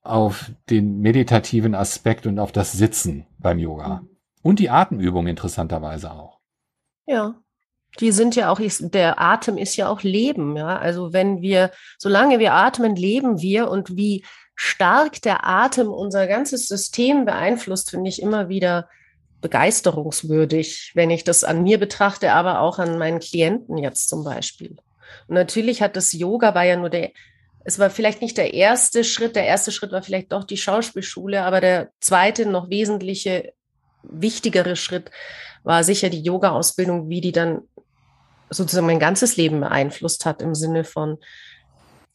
[0.01, 4.03] auf den meditativen Aspekt und auf das Sitzen beim Yoga.
[4.41, 6.39] Und die Atemübung interessanterweise auch.
[7.05, 7.35] Ja,
[7.99, 10.77] die sind ja auch, der Atem ist ja auch Leben, ja.
[10.77, 14.25] Also wenn wir, solange wir atmen, leben wir und wie
[14.55, 18.89] stark der Atem unser ganzes System beeinflusst, finde ich immer wieder
[19.43, 24.77] begeisterungswürdig, wenn ich das an mir betrachte, aber auch an meinen Klienten jetzt zum Beispiel.
[25.27, 27.11] Und natürlich hat das Yoga war ja nur der,
[27.63, 31.43] es war vielleicht nicht der erste Schritt, der erste Schritt war vielleicht doch die Schauspielschule,
[31.43, 33.53] aber der zweite noch wesentliche,
[34.01, 35.11] wichtigere Schritt
[35.63, 37.61] war sicher die Yoga-Ausbildung, wie die dann
[38.49, 41.17] sozusagen mein ganzes Leben beeinflusst hat im Sinne von,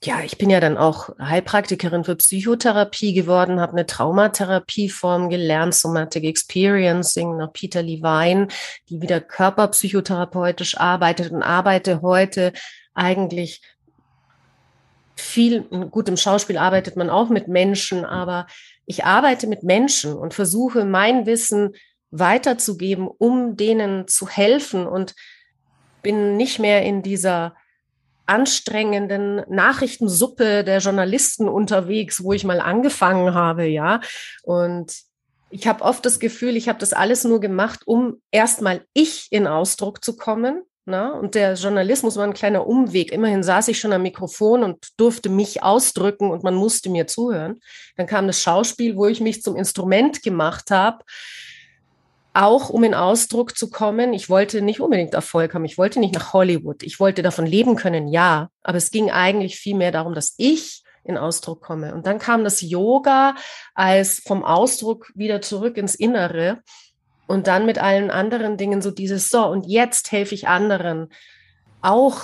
[0.04, 6.22] ja, ich bin ja dann auch Heilpraktikerin für Psychotherapie geworden, habe eine Traumatherapieform gelernt, Somatic
[6.22, 8.46] Experiencing nach Peter Levine,
[8.88, 12.52] die wieder körperpsychotherapeutisch arbeitet und arbeite heute
[12.94, 13.60] eigentlich
[15.16, 18.46] viel, gut im Schauspiel arbeitet man auch mit Menschen, aber
[18.86, 21.74] ich arbeite mit Menschen und versuche mein Wissen
[22.12, 25.16] weiterzugeben, um denen zu helfen und
[26.02, 27.56] bin nicht mehr in dieser
[28.28, 34.00] anstrengenden Nachrichtensuppe der Journalisten unterwegs, wo ich mal angefangen habe, ja.
[34.42, 34.92] Und
[35.50, 39.46] ich habe oft das Gefühl, ich habe das alles nur gemacht, um erstmal ich in
[39.46, 40.62] Ausdruck zu kommen.
[40.84, 41.10] Na?
[41.10, 43.12] Und der Journalismus war ein kleiner Umweg.
[43.12, 47.60] Immerhin saß ich schon am Mikrofon und durfte mich ausdrücken und man musste mir zuhören.
[47.96, 51.04] Dann kam das Schauspiel, wo ich mich zum Instrument gemacht habe
[52.34, 56.14] auch um in Ausdruck zu kommen, ich wollte nicht unbedingt Erfolg haben, ich wollte nicht
[56.14, 60.14] nach Hollywood, ich wollte davon leben können, ja, aber es ging eigentlich viel mehr darum,
[60.14, 61.94] dass ich in Ausdruck komme.
[61.94, 63.34] Und dann kam das Yoga
[63.74, 66.60] als vom Ausdruck wieder zurück ins Innere
[67.26, 71.08] und dann mit allen anderen Dingen so dieses so und jetzt helfe ich anderen
[71.80, 72.22] auch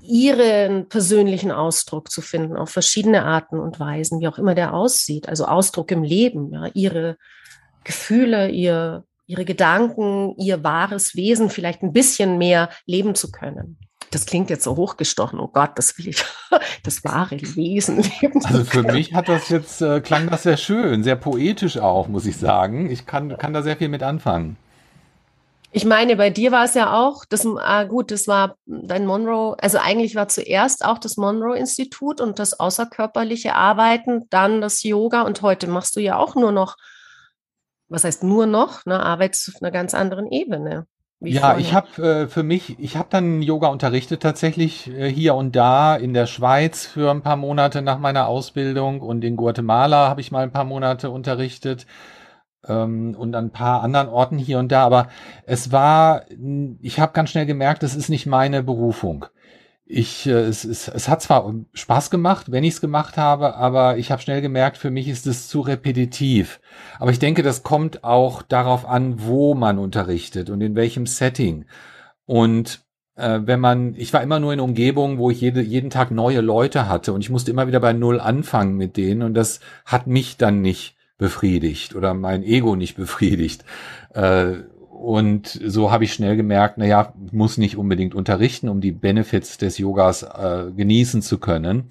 [0.00, 5.28] ihren persönlichen Ausdruck zu finden auf verschiedene Arten und Weisen, wie auch immer der aussieht,
[5.28, 7.16] also Ausdruck im Leben, ja, ihre
[7.84, 13.78] Gefühle, ihr, ihre Gedanken, ihr wahres Wesen vielleicht ein bisschen mehr leben zu können.
[14.10, 15.40] Das klingt jetzt so hochgestochen.
[15.40, 16.22] Oh Gott, das will ich,
[16.82, 18.44] das wahre Wesen leben.
[18.44, 22.26] Also für mich hat das jetzt, äh, klang das sehr schön, sehr poetisch auch, muss
[22.26, 22.90] ich sagen.
[22.90, 24.56] Ich kann, kann da sehr viel mit anfangen.
[25.74, 29.56] Ich meine, bei dir war es ja auch, das, ah, gut, das war dein Monroe,
[29.58, 35.40] also eigentlich war zuerst auch das Monroe-Institut und das außerkörperliche Arbeiten, dann das Yoga und
[35.40, 36.76] heute machst du ja auch nur noch
[37.92, 40.86] was heißt nur noch, ne, arbeitest auf einer ganz anderen Ebene.
[41.20, 41.58] ja, vorher.
[41.58, 45.94] ich habe äh, für mich, ich habe dann Yoga unterrichtet tatsächlich äh, hier und da
[45.94, 50.32] in der Schweiz für ein paar Monate nach meiner Ausbildung und in Guatemala habe ich
[50.32, 51.86] mal ein paar Monate unterrichtet
[52.66, 54.84] ähm, und an ein paar anderen Orten hier und da.
[54.84, 55.08] Aber
[55.44, 56.24] es war,
[56.80, 59.26] ich habe ganz schnell gemerkt, es ist nicht meine Berufung
[59.84, 63.98] ich, äh, es, es, es hat zwar Spaß gemacht, wenn ich es gemacht habe, aber
[63.98, 66.60] ich habe schnell gemerkt, für mich ist es zu repetitiv.
[66.98, 71.66] Aber ich denke, das kommt auch darauf an, wo man unterrichtet und in welchem Setting.
[72.24, 72.80] Und
[73.16, 76.40] äh, wenn man, ich war immer nur in Umgebungen, wo ich jede, jeden Tag neue
[76.40, 80.06] Leute hatte und ich musste immer wieder bei Null anfangen mit denen und das hat
[80.06, 83.64] mich dann nicht befriedigt oder mein Ego nicht befriedigt.
[84.14, 84.54] Äh,
[85.02, 89.58] und so habe ich schnell gemerkt, na ja, muss nicht unbedingt unterrichten, um die Benefits
[89.58, 91.90] des Yogas äh, genießen zu können.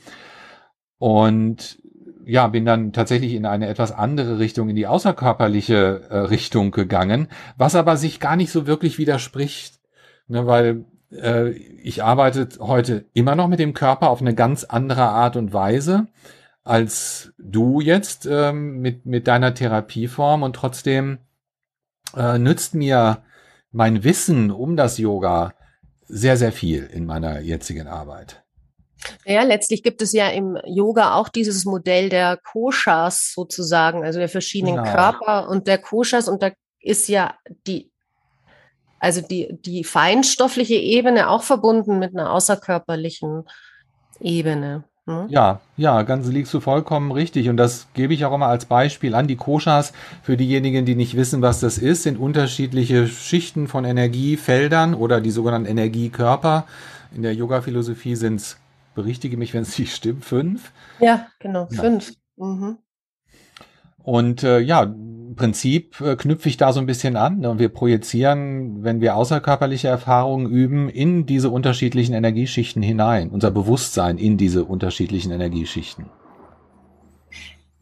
[0.98, 1.80] Und
[2.26, 7.28] ja, bin dann tatsächlich in eine etwas andere Richtung, in die außerkörperliche äh, Richtung gegangen,
[7.58, 9.80] was aber sich gar nicht so wirklich widerspricht,
[10.28, 15.04] ne, weil äh, ich arbeite heute immer noch mit dem Körper auf eine ganz andere
[15.04, 16.08] Art und Weise
[16.64, 21.18] als du jetzt ähm, mit, mit deiner Therapieform und trotzdem
[22.16, 23.24] äh, nützt mir
[23.72, 25.54] mein Wissen um das Yoga
[26.08, 28.44] sehr, sehr viel in meiner jetzigen Arbeit.
[29.26, 34.30] Ja, letztlich gibt es ja im Yoga auch dieses Modell der Koshas sozusagen, also der
[34.30, 34.92] verschiedenen genau.
[34.92, 37.36] Körper und der Koshas und da ist ja
[37.66, 37.92] die,
[39.00, 43.46] also die, die feinstoffliche Ebene auch verbunden mit einer außerkörperlichen
[44.20, 44.84] Ebene.
[45.08, 45.26] Ne?
[45.30, 47.50] Ja, ja, ganz liegst du vollkommen richtig.
[47.50, 49.28] Und das gebe ich auch immer als Beispiel an.
[49.28, 54.94] Die Koshas, für diejenigen, die nicht wissen, was das ist, sind unterschiedliche Schichten von Energiefeldern
[54.94, 56.66] oder die sogenannten Energiekörper.
[57.16, 58.58] In der Yoga-Philosophie sind es,
[58.94, 60.72] berichtige mich, wenn es nicht stimmt, fünf.
[61.00, 61.82] Ja, genau, ja.
[61.82, 62.14] fünf.
[62.38, 62.78] Mhm.
[64.04, 64.94] Und äh, ja,
[65.36, 67.40] Prinzip äh, knüpfe ich da so ein bisschen an.
[67.40, 67.50] Ne?
[67.50, 74.18] Und wir projizieren, wenn wir außerkörperliche Erfahrungen üben, in diese unterschiedlichen Energieschichten hinein, unser Bewusstsein
[74.18, 76.10] in diese unterschiedlichen Energieschichten.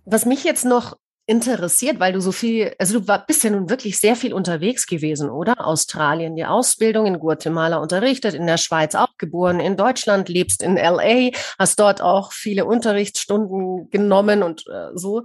[0.06, 0.98] Was mich jetzt noch
[1.30, 5.30] interessiert, weil du so viel, also du bist ja nun wirklich sehr viel unterwegs gewesen,
[5.30, 5.68] oder?
[5.68, 10.76] Australien, die Ausbildung in Guatemala unterrichtet, in der Schweiz auch geboren, in Deutschland, lebst in
[10.76, 11.30] LA,
[11.60, 15.24] hast dort auch viele Unterrichtsstunden genommen und äh, so.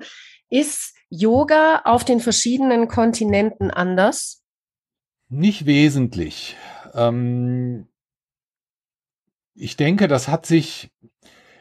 [0.50, 4.42] Ist Yoga auf den verschiedenen Kontinenten anders?
[5.28, 6.56] Nicht wesentlich.
[6.92, 7.86] Ähm,
[9.54, 10.90] ich denke, das hat sich,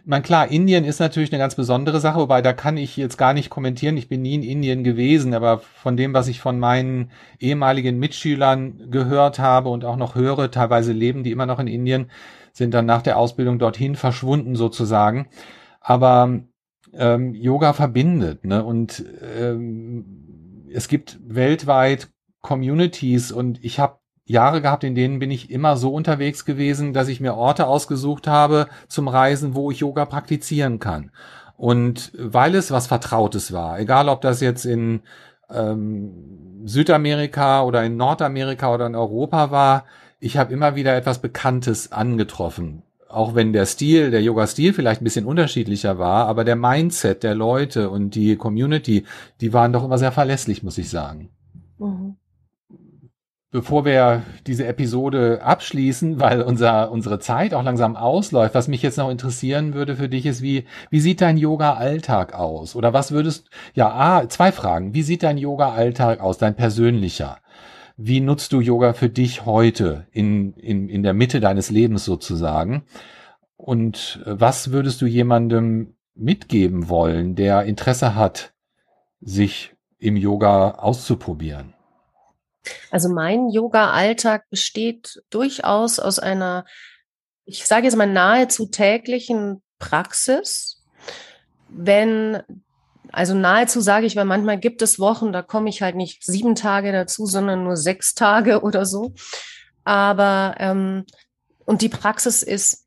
[0.05, 3.33] man klar, Indien ist natürlich eine ganz besondere Sache, wobei da kann ich jetzt gar
[3.33, 3.95] nicht kommentieren.
[3.95, 8.89] Ich bin nie in Indien gewesen, aber von dem, was ich von meinen ehemaligen Mitschülern
[8.89, 12.09] gehört habe und auch noch höre, teilweise leben die immer noch in Indien,
[12.53, 15.27] sind dann nach der Ausbildung dorthin verschwunden sozusagen.
[15.79, 16.41] Aber
[16.95, 18.45] ähm, Yoga verbindet.
[18.45, 18.63] Ne?
[18.63, 19.03] Und
[19.37, 22.09] ähm, es gibt weltweit
[22.41, 27.09] Communities und ich habe Jahre gehabt, in denen bin ich immer so unterwegs gewesen, dass
[27.09, 31.11] ich mir Orte ausgesucht habe zum Reisen, wo ich Yoga praktizieren kann.
[31.57, 35.01] Und weil es was Vertrautes war, egal ob das jetzt in
[35.49, 39.85] ähm, Südamerika oder in Nordamerika oder in Europa war,
[40.19, 42.83] ich habe immer wieder etwas Bekanntes angetroffen
[43.13, 47.35] auch wenn der Stil, der Yoga-Stil vielleicht ein bisschen unterschiedlicher war, aber der Mindset der
[47.35, 49.05] Leute und die Community,
[49.41, 51.29] die waren doch immer sehr verlässlich, muss ich sagen.
[51.77, 52.15] Mhm.
[53.51, 58.97] Bevor wir diese Episode abschließen, weil unser, unsere Zeit auch langsam ausläuft, was mich jetzt
[58.97, 62.75] noch interessieren würde für dich ist, wie, wie sieht dein Yoga-Alltag aus?
[62.75, 64.95] Oder was würdest, ja, ah, zwei Fragen.
[64.95, 67.37] Wie sieht dein Yoga-Alltag aus, dein persönlicher?
[67.95, 72.85] Wie nutzt du Yoga für dich heute in, in, in der Mitte deines Lebens sozusagen?
[73.55, 78.53] Und was würdest du jemandem mitgeben wollen, der Interesse hat,
[79.21, 81.73] sich im Yoga auszuprobieren?
[82.91, 86.65] Also mein Yoga-Alltag besteht durchaus aus einer,
[87.45, 90.81] ich sage jetzt mal nahezu täglichen Praxis.
[91.69, 92.41] Wenn
[93.13, 96.55] also nahezu sage ich, weil manchmal gibt es Wochen, da komme ich halt nicht sieben
[96.55, 99.13] Tage dazu, sondern nur sechs Tage oder so.
[99.85, 101.05] Aber ähm,
[101.65, 102.85] und die Praxis ist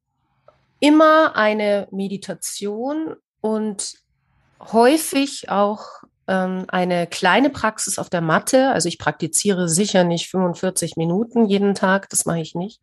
[0.80, 3.94] immer eine Meditation und
[4.60, 5.86] häufig auch
[6.26, 8.70] ähm, eine kleine Praxis auf der Matte.
[8.70, 12.80] Also ich praktiziere sicher nicht 45 Minuten jeden Tag, das mache ich nicht.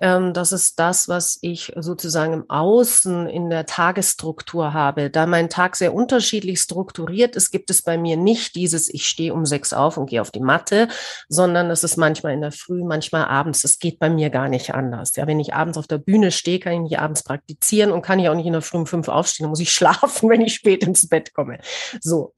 [0.00, 5.10] Ähm, das ist das, was ich sozusagen im Außen in der Tagesstruktur habe.
[5.10, 9.34] Da mein Tag sehr unterschiedlich strukturiert ist, gibt es bei mir nicht dieses, ich stehe
[9.34, 10.88] um sechs auf und gehe auf die Matte,
[11.28, 13.62] sondern es ist manchmal in der Früh, manchmal abends.
[13.62, 15.14] Das geht bei mir gar nicht anders.
[15.16, 18.18] Ja, wenn ich abends auf der Bühne stehe, kann ich nicht abends praktizieren und kann
[18.18, 19.44] ich auch nicht in der Früh um fünf aufstehen.
[19.44, 21.58] Dann muss ich schlafen, wenn ich spät ins Bett komme.
[22.00, 22.34] So.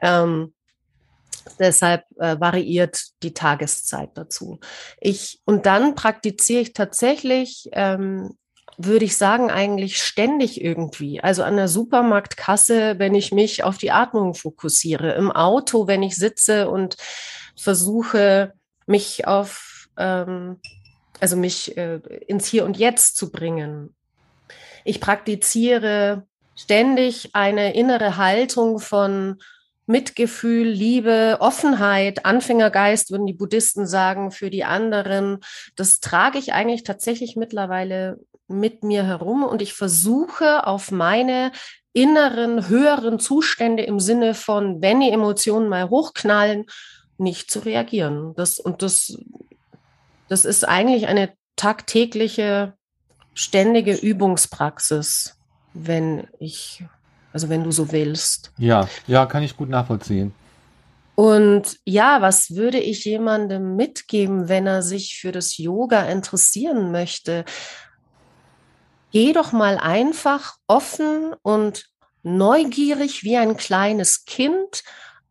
[0.00, 0.54] Ähm,
[1.58, 4.60] Deshalb äh, variiert die Tageszeit dazu.
[5.00, 8.36] Ich, und dann praktiziere ich tatsächlich, ähm,
[8.78, 11.20] würde ich sagen, eigentlich ständig irgendwie.
[11.20, 16.16] Also an der Supermarktkasse, wenn ich mich auf die Atmung fokussiere, im Auto, wenn ich
[16.16, 16.96] sitze und
[17.56, 18.54] versuche,
[18.86, 20.58] mich auf, ähm,
[21.20, 23.94] also mich äh, ins Hier und Jetzt zu bringen.
[24.84, 26.26] Ich praktiziere
[26.56, 29.38] ständig eine innere Haltung von
[29.92, 35.38] Mitgefühl, Liebe, Offenheit, Anfängergeist, würden die Buddhisten sagen, für die anderen.
[35.76, 38.18] Das trage ich eigentlich tatsächlich mittlerweile
[38.48, 41.52] mit mir herum und ich versuche auf meine
[41.92, 46.64] inneren, höheren Zustände im Sinne von, wenn die Emotionen mal hochknallen,
[47.18, 48.34] nicht zu reagieren.
[48.34, 49.18] Das, und das,
[50.28, 52.74] das ist eigentlich eine tagtägliche,
[53.34, 55.36] ständige Übungspraxis,
[55.74, 56.82] wenn ich
[57.32, 58.52] also wenn du so willst.
[58.58, 60.32] Ja, ja, kann ich gut nachvollziehen.
[61.14, 67.44] Und ja, was würde ich jemandem mitgeben, wenn er sich für das Yoga interessieren möchte?
[69.10, 71.86] Geh doch mal einfach offen und
[72.22, 74.82] neugierig wie ein kleines Kind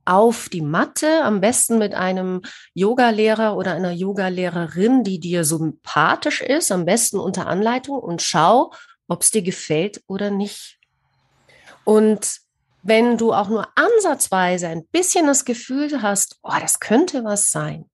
[0.05, 2.41] auf die Matte, am besten mit einem
[2.73, 8.71] Yogalehrer oder einer Yogalehrerin, die dir sympathisch ist, am besten unter Anleitung und schau,
[9.07, 10.80] ob es dir gefällt oder nicht.
[11.83, 12.41] Und
[12.83, 17.85] wenn du auch nur ansatzweise ein bisschen das Gefühl hast, oh, das könnte was sein,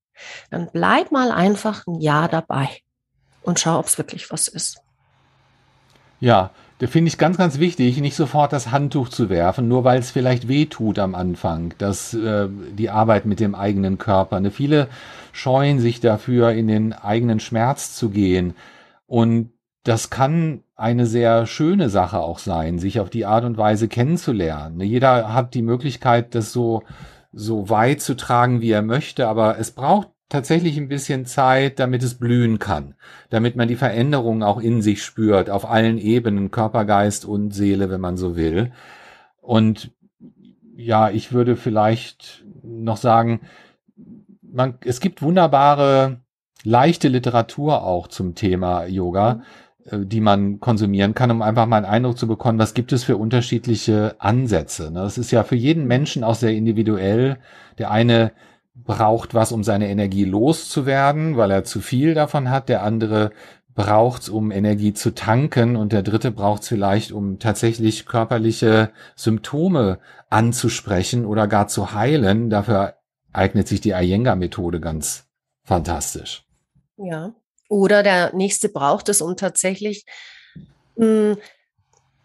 [0.49, 2.69] dann bleib mal einfach ein Jahr dabei
[3.41, 4.81] und schau, ob es wirklich was ist.
[6.19, 9.99] Ja, da finde ich ganz, ganz wichtig, nicht sofort das Handtuch zu werfen, nur weil
[9.99, 14.39] es vielleicht weh tut am Anfang, dass äh, die Arbeit mit dem eigenen Körper.
[14.39, 14.87] Ne, viele
[15.31, 18.55] scheuen sich dafür, in den eigenen Schmerz zu gehen.
[19.07, 19.51] Und
[19.83, 24.77] das kann eine sehr schöne Sache auch sein, sich auf die Art und Weise kennenzulernen.
[24.77, 26.83] Ne, jeder hat die Möglichkeit, das so,
[27.33, 32.03] so weit zu tragen, wie er möchte, aber es braucht tatsächlich ein bisschen Zeit, damit
[32.03, 32.93] es blühen kann,
[33.29, 37.89] damit man die Veränderungen auch in sich spürt, auf allen Ebenen, Körper, Geist und Seele,
[37.89, 38.71] wenn man so will.
[39.41, 39.91] Und
[40.75, 43.41] ja, ich würde vielleicht noch sagen,
[44.43, 46.21] man, es gibt wunderbare,
[46.63, 49.41] leichte Literatur auch zum Thema Yoga, mhm.
[49.91, 53.17] Die man konsumieren kann, um einfach mal einen Eindruck zu bekommen, was gibt es für
[53.17, 54.91] unterschiedliche Ansätze.
[54.93, 55.21] Das ne?
[55.21, 57.37] ist ja für jeden Menschen auch sehr individuell.
[57.77, 58.31] Der eine
[58.75, 62.69] braucht was, um seine Energie loszuwerden, weil er zu viel davon hat.
[62.69, 63.31] Der andere
[63.75, 65.75] braucht's, um Energie zu tanken.
[65.75, 72.49] Und der dritte braucht's vielleicht, um tatsächlich körperliche Symptome anzusprechen oder gar zu heilen.
[72.49, 72.95] Dafür
[73.31, 75.27] eignet sich die Iyengar-Methode ganz
[75.63, 76.45] fantastisch.
[76.97, 77.33] Ja.
[77.69, 80.05] Oder der nächste braucht es, um tatsächlich
[80.95, 81.37] mh, hm,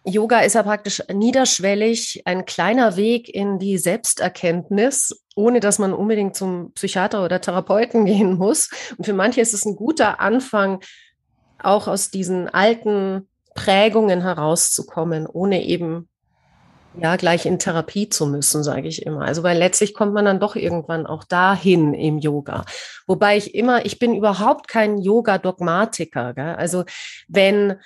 [0.05, 6.34] Yoga ist ja praktisch niederschwellig, ein kleiner Weg in die Selbsterkenntnis, ohne dass man unbedingt
[6.34, 8.70] zum Psychiater oder Therapeuten gehen muss.
[8.97, 10.80] Und für manche ist es ein guter Anfang,
[11.62, 16.09] auch aus diesen alten Prägungen herauszukommen, ohne eben
[17.01, 19.22] ja gleich in Therapie zu müssen, sage ich immer.
[19.22, 22.64] Also weil letztlich kommt man dann doch irgendwann auch dahin im Yoga.
[23.07, 26.34] Wobei ich immer, ich bin überhaupt kein Yoga-Dogmatiker.
[26.59, 26.84] Also
[27.28, 27.76] wenn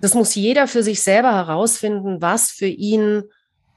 [0.00, 3.22] das muss jeder für sich selber herausfinden, was für ihn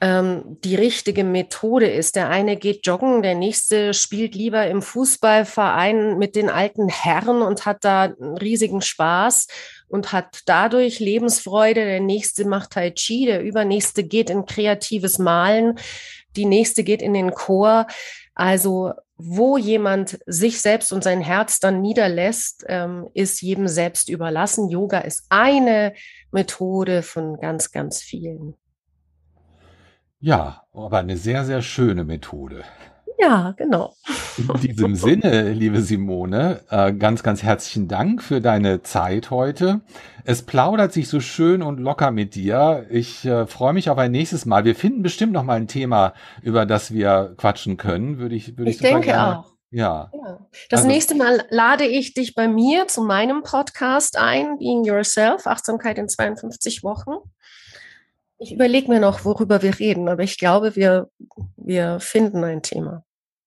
[0.02, 2.16] ähm, die richtige Methode ist.
[2.16, 7.66] Der eine geht joggen, der nächste spielt lieber im Fußballverein mit den alten Herren und
[7.66, 9.48] hat da einen riesigen Spaß
[9.88, 11.86] und hat dadurch Lebensfreude.
[11.86, 15.78] Der nächste macht Tai Chi, der übernächste geht in kreatives Malen,
[16.36, 17.88] die nächste geht in den Chor.
[18.34, 24.70] Also wo jemand sich selbst und sein Herz dann niederlässt, ähm, ist jedem selbst überlassen.
[24.70, 25.94] Yoga ist eine
[26.32, 28.56] Methode von ganz, ganz vielen.
[30.20, 32.64] Ja, aber eine sehr, sehr schöne Methode.
[33.18, 33.96] Ja, genau.
[34.38, 39.82] In diesem Sinne, liebe Simone, äh, ganz, ganz herzlichen Dank für deine Zeit heute.
[40.26, 42.86] Es plaudert sich so schön und locker mit dir.
[42.90, 44.66] Ich äh, freue mich auf ein nächstes Mal.
[44.66, 48.18] Wir finden bestimmt noch mal ein Thema, über das wir quatschen können.
[48.18, 49.40] Würde ich, würde ich, ich denke gerne.
[49.40, 49.56] auch.
[49.72, 50.10] Ja.
[50.14, 50.48] ja.
[50.70, 55.48] Das also, nächste Mal lade ich dich bei mir zu meinem Podcast ein, Being Yourself,
[55.48, 57.18] Achtsamkeit in 52 Wochen.
[58.38, 61.10] Ich überlege mir noch, worüber wir reden, aber ich glaube, wir,
[61.56, 63.06] wir finden ein Thema.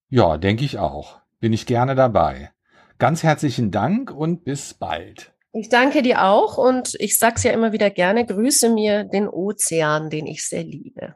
[0.08, 1.20] Ja, denke ich auch.
[1.40, 2.50] Bin ich gerne dabei.
[2.98, 5.32] Ganz herzlichen Dank und bis bald.
[5.52, 10.10] Ich danke dir auch und ich sag's ja immer wieder gerne, grüße mir den Ozean,
[10.10, 11.14] den ich sehr liebe.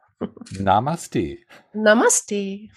[0.59, 1.39] Namaste.
[1.73, 2.69] Namaste.